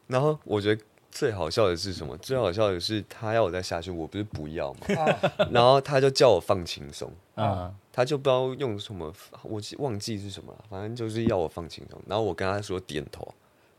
[0.07, 0.81] 然后我觉得。
[1.09, 2.15] 最好笑的是什么？
[2.17, 4.81] 最好笑的是他要我再下去，我不是不要嘛。
[5.49, 11.99] 然后他就叫我放轻松，啊，他就不知道用什么，我忘记是什么了，反正就是要我放轻松。
[12.05, 13.27] 然后我跟他说点头，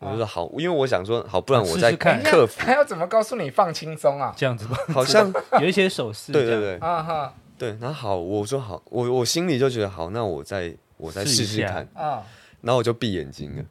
[0.00, 2.60] 我就说好，因为我想说好，不然我再看克服。
[2.64, 4.32] 他要怎么告诉你放轻松啊？
[4.36, 6.32] 这样子吧， 好像 有一些手势。
[6.32, 7.76] 对对对，啊哈，对。
[7.80, 12.22] 然后好，我说好，我我心里就觉得好，那我再我再试试看啊。
[12.60, 13.64] 然后我就闭眼睛了，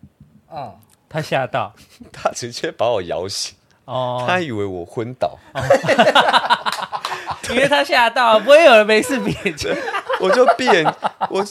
[0.54, 0.74] 嗯，
[1.10, 1.74] 他吓到，
[2.12, 3.56] 他直接把我摇醒。
[3.86, 5.38] 哦，他以为我昏倒，
[7.52, 9.74] 因为他吓到，不会有人没事闭眼睛。
[10.20, 10.86] 我就闭眼，
[11.30, 11.46] 我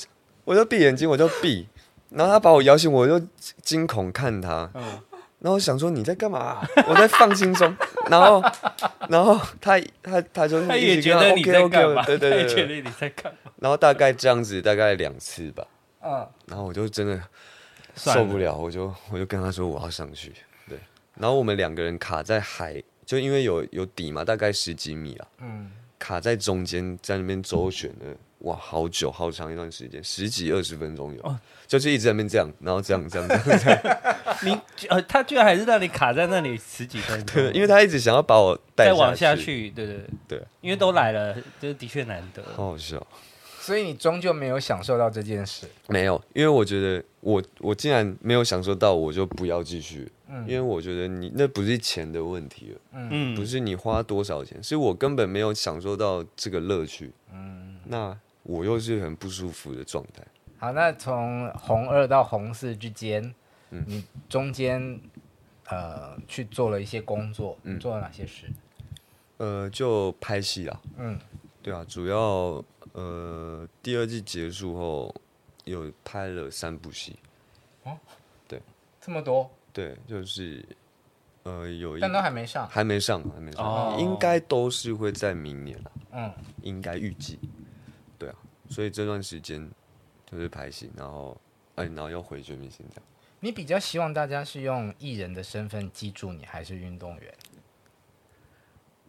[0.45, 1.67] 我就闭眼睛，我就闭。
[2.11, 3.25] 然后他把我摇醒，我就
[3.63, 4.71] 惊恐看他。
[5.39, 6.67] 然后想说你在干嘛？
[6.89, 7.77] 我在放轻松。
[8.09, 8.43] 然后，
[9.09, 12.03] 然后他他他就他也觉得你在干嘛？
[12.05, 13.53] 对对对，觉得你在干嘛？
[13.61, 15.65] 然后大概这样子，大概两次吧。
[16.03, 16.27] 嗯。
[16.47, 17.21] 然后我就真的
[17.95, 20.33] 受不了，我就我就跟他说我要上去。
[20.69, 20.79] 对
[21.15, 34.01] 然后我们两个人卡在海，就因为有有底嘛，大概十几米啊，嗯，卡在中间，在那边周旋了，哇，好久好长一段时间，十几二十分钟有，哦、就是一直在那边这样，然后这样这样这样，这样。
[34.45, 43.05] 你呃，他居然还是让你卡在那里十几分钟，对， 因为他一直想要把我带再往下去，对对对，因为都来了，就是的确难得，好好笑。
[43.59, 58.17] 所以你终究没有享受到这件事，没有，因为我觉得我我既然没有享受到，我就不要继续，嗯，因为我觉得你那不是钱的问题了，嗯，不是你花多少钱，是我根本没有享受到这个乐趣，嗯，那
[58.47, 60.23] 我又是很不舒服的状态。
[60.59, 63.35] 好，那从红二到红四之间，
[63.71, 65.01] 嗯，你中间
[65.69, 68.47] 呃去做了一些工作，嗯，做了哪些事？
[69.39, 71.19] 呃，就拍戏啊，嗯，
[71.63, 72.65] 对啊，主要。
[72.93, 75.15] 呃，第二季结束后，
[75.65, 77.19] 有拍了三部戏。
[77.83, 77.95] 哦，
[78.49, 78.59] 对，
[79.03, 79.51] 这么多？
[79.71, 80.65] 对，就是，
[81.43, 85.93] 呃，有一，但都还没上，还没上，还没上，哦、应该都是会在明年了。
[86.13, 86.33] 嗯，
[86.63, 87.39] 应该预计。
[88.69, 89.71] 所以这段时间
[90.31, 91.41] 就是拍戏，然后，
[91.77, 93.05] 哎，然后又回全明星这样。
[93.41, 97.35] 你比较希望大家是用艺人的身份记住你，还是运动员？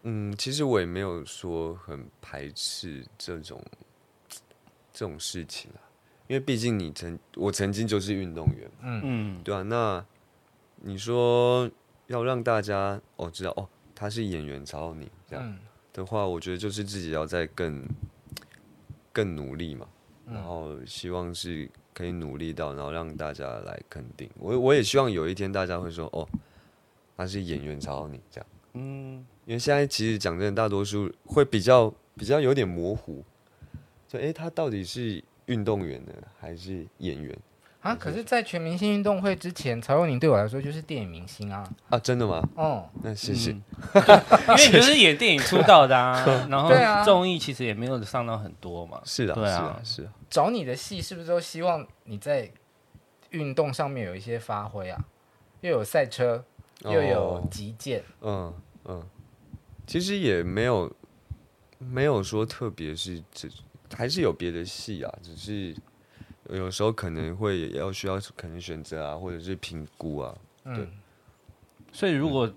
[0.03, 3.61] 嗯，其实我也没有说很排斥这种
[4.93, 5.81] 这种事情啊，
[6.27, 9.63] 因为毕竟你曾我曾经就是运动员，嗯嗯，对啊。
[9.63, 10.05] 那
[10.75, 11.69] 你说
[12.07, 15.59] 要让大家哦知道哦他是演员曹浩宁这样
[15.91, 17.83] 的话，我觉得就是自己要再更
[19.17, 19.88] 更努力嘛，
[20.32, 24.60] 然后希望是可以努力到，然后让大家来肯定我。
[24.60, 26.30] 我也希望有一天大家会说哦
[27.15, 29.25] 他是演员曹浩宁这样，嗯。
[29.47, 33.23] 因为现在其实讲真的，大多数会比较比较有点模糊，
[34.08, 37.36] 就哎，他到底是运动员呢，还是演员
[37.88, 37.95] 啊？
[38.00, 41.67] 可是，在全明星运动会之前，曹佑宁对我来说就是电影明星啊！
[41.89, 42.41] 啊，真的吗？
[42.56, 43.52] 哦，那谢谢。
[44.50, 46.71] 因为你就是演电影出道的 啊，然后
[47.06, 49.02] 综艺其实也没有上到很多嘛。
[49.06, 50.12] 是的，对啊，是啊。
[50.30, 52.52] 找你的戏是不是都希望你在
[53.30, 55.06] 运动上面有一些发挥啊？
[55.62, 56.43] 又有赛车，
[56.84, 58.54] 又有击剑，嗯
[58.86, 59.04] 嗯。
[59.88, 60.93] 其实也没有，
[61.80, 63.47] 没有说特别是这，
[63.95, 65.73] 还是有别的戏啊，只是
[66.49, 70.75] 有时候可能会要需要可能选择啊，或者是评估啊，对。
[70.75, 70.87] 嗯、
[71.91, 72.52] 所以如果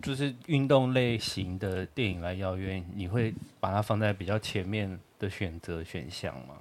[0.00, 6.54] 就是运动类型的电影来邀约，你会把它放在比较前面的选择选项吗？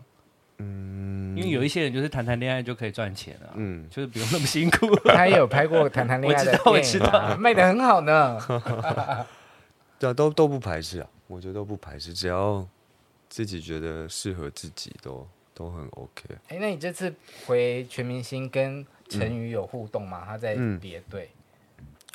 [0.60, 4.88] 嗯，因为有一些人就是谈谈恋爱就可以赚钱啊，嗯，就是不用那么辛苦。
[5.05, 8.39] 他也有拍过谈谈恋爱的电影，我知道，我知道，卖的很好呢。
[9.99, 12.68] 对啊，都都不排斥啊，我觉得都不排斥，只要
[13.30, 15.28] 自己觉得适合自己都，
[15.58, 16.36] 都都很 OK。
[16.49, 17.12] 哎，那你这次
[17.45, 20.22] 回全明星跟陈宇有互动吗？
[20.24, 21.32] 嗯、他在别队。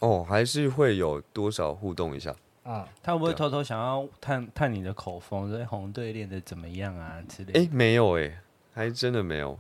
[0.01, 2.35] 哦，还是会有多少互动一下。
[2.65, 7.61] 嗯，他会不会偷偷想要探探你的口风，说红队练的怎么样啊之类的？
[7.61, 8.41] 哎，没有哎，
[8.73, 9.59] 还真的没有。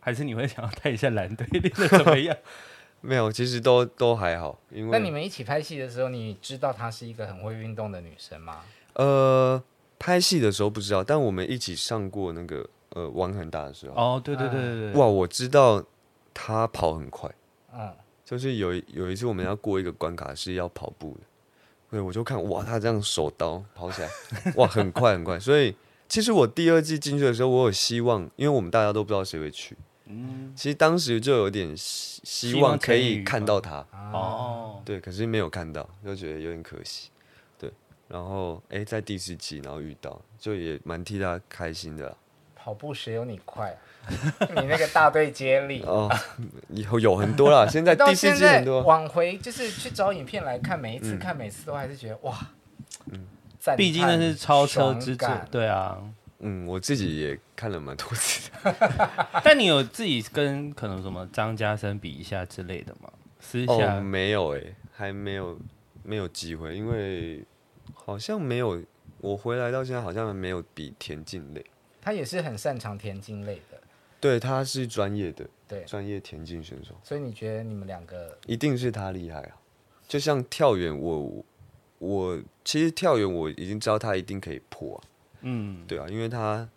[0.00, 2.36] 还是你会想要探一下蓝队练的怎么样？
[3.02, 4.58] 没有，其实都都还好。
[4.70, 8.62] 因为那你们一起拍戏的时候，你知道她是一个很会运动的女生吗？
[8.94, 9.62] 呃，
[9.98, 13.94] 拍戏的时候不知道，但我们一起上过那个呃玩很大的时候。
[13.94, 15.00] 哦，对对对对对。
[15.00, 15.84] 哇，我知道
[16.32, 17.30] 他跑很快。
[17.72, 17.92] 嗯。
[18.22, 21.20] 就是有有一次我们要过一个关卡是要跑步的，
[21.90, 24.08] 对，我就看哇，他这样手刀跑起来，
[24.54, 25.36] 哇，很快很快。
[25.40, 25.74] 所以
[26.08, 37.10] 其实我第二季进去的时候，我有希望，因为我们大家都不知道谁会去，嗯，其实当时就有点希希望可以看到他哦，对，可是没有看到，就觉得有点可惜，
[37.58, 37.68] 对。
[38.06, 42.16] 然后哎，在第四季然后遇到，就也蛮替他开心的。
[42.62, 43.80] 跑步谁有你快啊？
[44.54, 46.10] 你那个大队接力哦，
[46.68, 47.66] 以后有很多了。
[47.70, 48.82] 现在第四季很多。
[48.82, 52.38] 往回就是去找影片来看，每一次看，每次都还是觉得哇，
[53.06, 53.26] 嗯，
[53.76, 55.96] 毕竟那是超车之作，对啊，
[56.40, 58.50] 嗯，我自己也看了蛮多次。
[59.42, 63.10] 但你有自己跟可能什么张家生比一下之类的吗？
[63.38, 65.58] 私下、哦、没有哎，还没有
[66.02, 67.42] 没有机会，因为
[67.94, 68.82] 好像没有，
[69.18, 71.64] 我回来到现在好像没有比田径类。
[72.00, 73.80] 他也是很擅长田径类的。
[74.20, 76.94] 对，他是专业的，对，专业田径选手。
[77.02, 79.56] 所以你觉得你们两个一定是他厉害啊？
[80.06, 81.44] 就像跳远，我
[81.98, 85.00] 我其实跳远我已经知道他一定可以破啊。
[85.42, 86.68] 嗯，对啊，因为他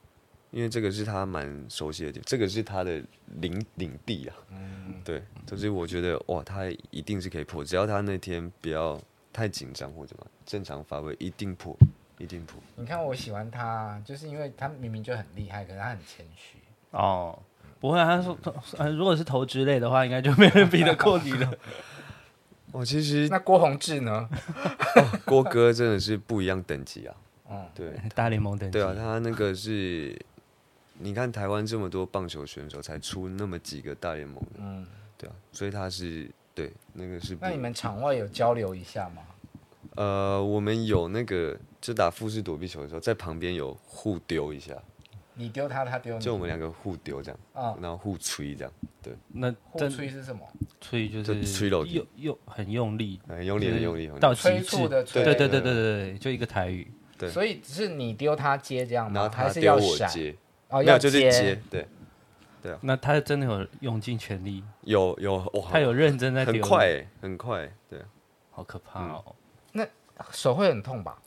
[0.52, 3.04] 因为这个是他蛮熟悉的点，这个是他的
[3.42, 4.36] 领领地啊。
[4.52, 9.02] 嗯，对，就是我觉得哇，他一定是可以破，只要他那天不要
[9.34, 11.76] 太紧张或者什么，正常发挥一定破，
[12.24, 12.60] 一定破。
[12.76, 16.58] 你看我喜欢他，就是因为他明明就很厉害，可是他很谦虚。
[16.92, 17.38] 哦，
[17.80, 18.38] 不会，他说，
[18.78, 21.54] 呃，如果是投资类的话，应该就没人比得过你了。
[22.72, 24.28] 哦，其实那郭宏志呢？
[24.96, 27.16] 哦，郭哥真的是不一样等级啊。
[27.52, 28.80] 嗯，对， 大联盟等级。
[28.80, 30.20] 对啊，他那个是，
[31.00, 34.60] 你看台湾这么多棒球选手，才出那么几个大联盟的。
[34.60, 37.38] 嗯，对啊，所以他是对那个是。
[37.42, 39.22] 那你们场外有交流一下吗？
[39.96, 44.74] 呃，我们有那个，就打复式躲避球的时候，在旁边有互丢一下。
[45.34, 49.14] 你丢他，他丢你，就我们两个互丢这样，啊，然后互吹这样，对。
[49.34, 50.48] 那互吹是什么？
[50.80, 55.26] 吹就是吹楼梯，又又很用力，很用力，很用力，到催促的催。
[55.26, 56.90] 对对对对对，就一个台语。
[57.18, 57.30] 对。
[57.30, 59.20] 所以只是你丢他接这样吗？
[59.20, 60.34] 然后他丢我接，
[60.70, 61.86] 哦，要就是接，对。
[62.62, 62.80] 对啊。
[62.82, 64.64] 那他真的有用尽全力？
[64.84, 65.68] 有有哇！
[65.70, 68.00] 他有认真在丢，很快，很快，对。
[68.52, 69.36] 好可怕哦！
[69.72, 69.84] 那
[70.32, 71.20] 手会很痛吧？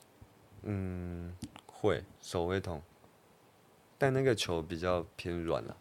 [0.67, 1.33] 嗯，
[1.67, 2.83] 会，手会痛。
[3.99, 5.77] 但那个球比较偏软了，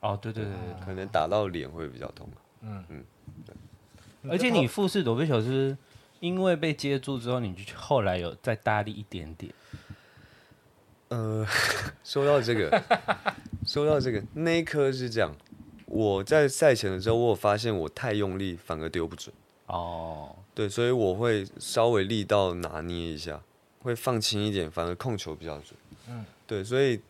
[0.00, 0.52] 哦，对对对，
[0.84, 2.28] 可能打到脸会比较痛。
[2.60, 3.04] 嗯嗯，
[3.46, 4.30] 对。
[4.30, 5.76] 而且你复式躲避球是
[6.20, 9.52] 因为被接住之后，你就后来有再大力一点点。
[11.08, 11.46] 呃，
[12.04, 12.82] 说到这个，
[13.64, 15.34] 说到这个，那一颗是这样。
[15.86, 19.34] 我在赛前的时候，我有发现我太用力反而丢不准。
[19.66, 23.40] 哦，对，所以我会稍微力道拿捏一下，
[23.84, 25.78] 会放轻一点，反而控球比较准。
[26.08, 27.00] 嗯，对，所以。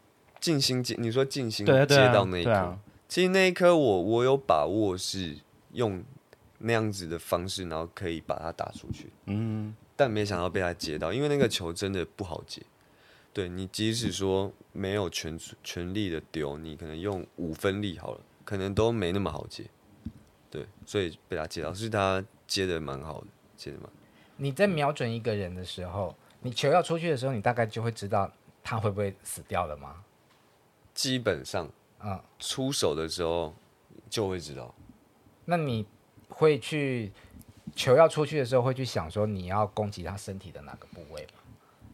[0.41, 5.35] 静心接，你说静心接到那一颗，其实那一颗我我有把握是
[5.73, 6.05] 用
[6.59, 9.11] 那样子的方式，然后可以把它打出去。
[9.25, 12.61] 嗯，但没想到被他接到，因为那个球真的不好接。
[13.33, 19.65] 对，你即使说没有全全力的丢，你可能用五分力好了，可能都没那么好接。
[20.51, 23.89] 对，所以被他接到，是他接的蛮好的，接的蛮。
[24.37, 26.15] 你在瞄准一个人的时候，
[26.45, 28.31] 你球要出去的时候，你大概就会知道
[28.63, 30.05] 他会不会死掉了吗？
[30.93, 31.67] 基本上，
[31.99, 33.55] 啊，出手的时候
[34.11, 34.75] 就会知道。
[35.47, 35.87] 那你
[36.29, 37.11] 会去
[37.75, 41.33] 球要出去的时候，会去想说你要攻击他身体的哪个部位吗？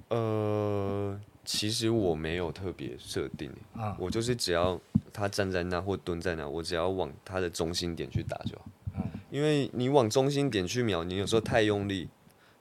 [0.08, 4.80] 呃，其实我没有特别设定，啊，我就是只要
[5.12, 8.64] 他站在那或蹲在那，我只要往他的中心点去打就好。
[8.96, 12.08] 嗯，因为你往中心点去瞄，你有时候太用力，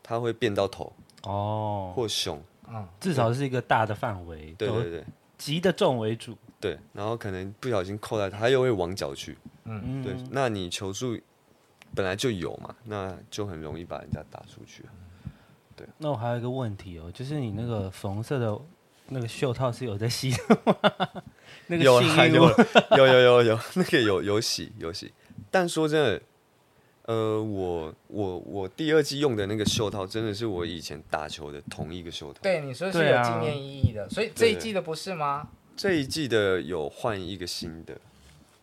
[0.03, 0.93] 他会变到头
[1.24, 4.53] 哦，或熊，嗯，至少是一个大的范围。
[4.57, 5.03] 对对对。
[5.38, 11.17] 急的重为主，对，然后可能不小心扣在他，他又会往脚去，嗯，对，那你球速
[11.95, 14.84] 本来就有嘛，那就很容易把人家打出去，
[15.78, 15.88] 对。
[15.97, 18.59] 那我还有一个问题哦，就是你那个粉红色的
[19.07, 20.76] 那个袖套是有在洗的吗？
[21.67, 22.07] 那个有有
[22.97, 25.13] 有有有有那个有有洗有洗，
[25.49, 26.22] 但说真的。
[27.10, 32.39] 呃，我我我第二季用的那个袖套，真的是我以前打球的同一个袖套。
[32.43, 35.47] 对，你说是有纪念意义的，所以这一季的不是吗？
[35.76, 37.97] 这一季的有换一个新的，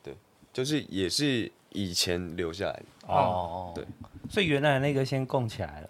[0.00, 0.14] 对，
[0.52, 2.84] 就是也是以前留下来的。
[3.08, 3.84] 哦，对，
[4.30, 5.88] 所以原来那个先供起来了。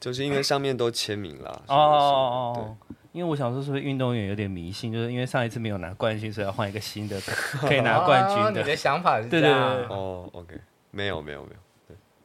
[0.00, 1.62] 就是因为上面都签名了。
[1.68, 2.76] 哦哦哦。
[3.12, 4.92] 因为我想说，是不是运动员有点迷信？
[4.92, 7.20] 就是因为上一次没有拿冠军，所以要换一个新的
[7.60, 8.60] 可以拿冠军的。
[8.60, 9.76] 你的想法是这样？
[9.76, 9.96] 对对对。
[9.96, 10.60] 哦，OK，
[10.90, 11.56] 没有没有没有，对，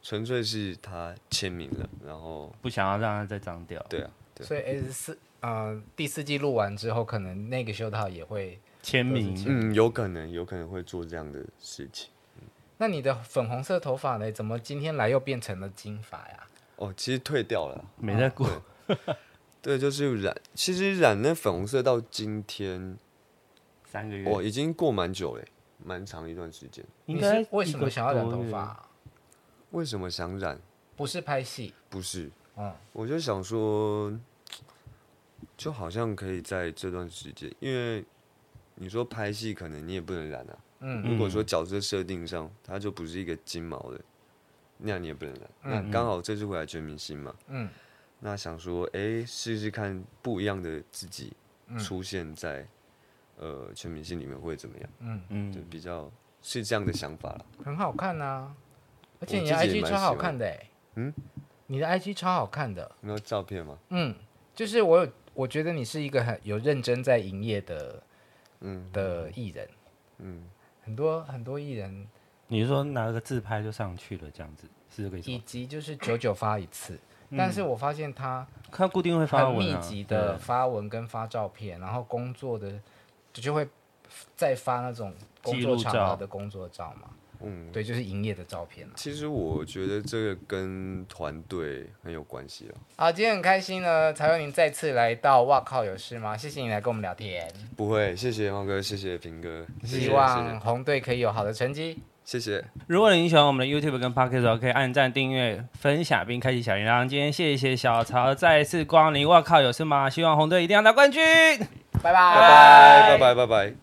[0.02, 3.80] 纯粹是他签名了，然后不想要让他再脏掉。
[3.88, 4.44] 对啊，对。
[4.44, 9.32] 所以 S 四，呃，第四季录完之后，可能那个袖套也会签名。
[9.46, 12.10] 嗯，有可能，有可能会做这样的事情。
[12.40, 12.48] 嗯。
[12.78, 14.32] 那你的粉红色头发呢？
[14.32, 16.46] 怎么今天来又变成了金发呀？
[16.76, 18.48] 哦，其实退掉了，没在过。
[19.62, 20.36] 对，就是染。
[20.54, 22.98] 其实染那粉红色到今天
[23.84, 25.44] 三个月，哦，已经过蛮久了，
[25.84, 26.84] 蛮长一段时间。
[27.06, 28.88] 应该为什么想要染头发？
[29.72, 30.58] 为什么想染？
[30.96, 32.30] 不是拍戏，不是。
[32.56, 34.12] 嗯，我就想说，
[35.56, 38.04] 就好像可以在这段时间，因为
[38.74, 40.58] 你说拍戏，可能你也不能染啊。
[40.80, 41.02] 嗯。
[41.02, 44.00] 如果说角色设定上，它就不是一个金毛的，
[44.78, 45.42] 那样你也不能染。
[45.62, 45.70] 嗯。
[45.72, 47.34] 那刚好这次回来全明星嘛。
[47.48, 47.68] 嗯。
[48.20, 51.32] 那想说，哎，试试看不一样的自己
[51.78, 52.60] 出现在、
[53.38, 54.90] 嗯、呃全明星里面会怎么样？
[55.00, 56.08] 嗯嗯，就比较
[56.42, 57.46] 是这样的想法了。
[57.64, 58.54] 很好看啊，
[59.22, 60.68] 而且你的 IG 超好看的哎。
[60.96, 61.14] 嗯，
[61.68, 62.90] 你的 IG 超好看的。
[63.00, 63.78] 没有照片吗？
[63.88, 64.14] 嗯，
[64.54, 68.02] 就是我有，我觉得你是一个很有认真在营业的，
[68.60, 69.68] 嗯的艺人。
[70.18, 70.42] 嗯，
[70.84, 72.06] 很多很多艺人，
[72.48, 75.30] 你是说拿个自拍就上去了这样子，是这个意思？
[75.30, 76.98] 以及就是久久发一次。
[77.34, 82.72] 但是我发现他他固定会发文，密集的发文跟发照片，然后工作的
[83.32, 83.66] 就就会
[84.36, 87.08] 再发那种工作场合的工作照嘛。
[87.44, 88.86] 嗯，对，就是营业的照片。
[88.94, 92.74] 其实我觉得这个跟团队很有关系了。
[92.96, 96.36] 好，今天很开心呢，才佑您再次来到哇靠有事吗？
[96.36, 97.46] 谢谢你来跟我们聊天。
[97.76, 102.02] 不会，谢谢猫哥，谢谢平哥，希望红队可以有好的成绩。
[102.24, 102.64] 谢谢。
[102.86, 107.06] 如果你喜欢我们的 YouTube 跟 Podcast，可以按赞、订阅、分享并开启小铃铛。
[107.08, 110.08] 今天谢谢小曹再次光临，哇靠，有事吗？
[110.08, 111.20] 希望红队一定要拿冠军。
[112.00, 113.74] 拜拜拜拜拜拜拜拜。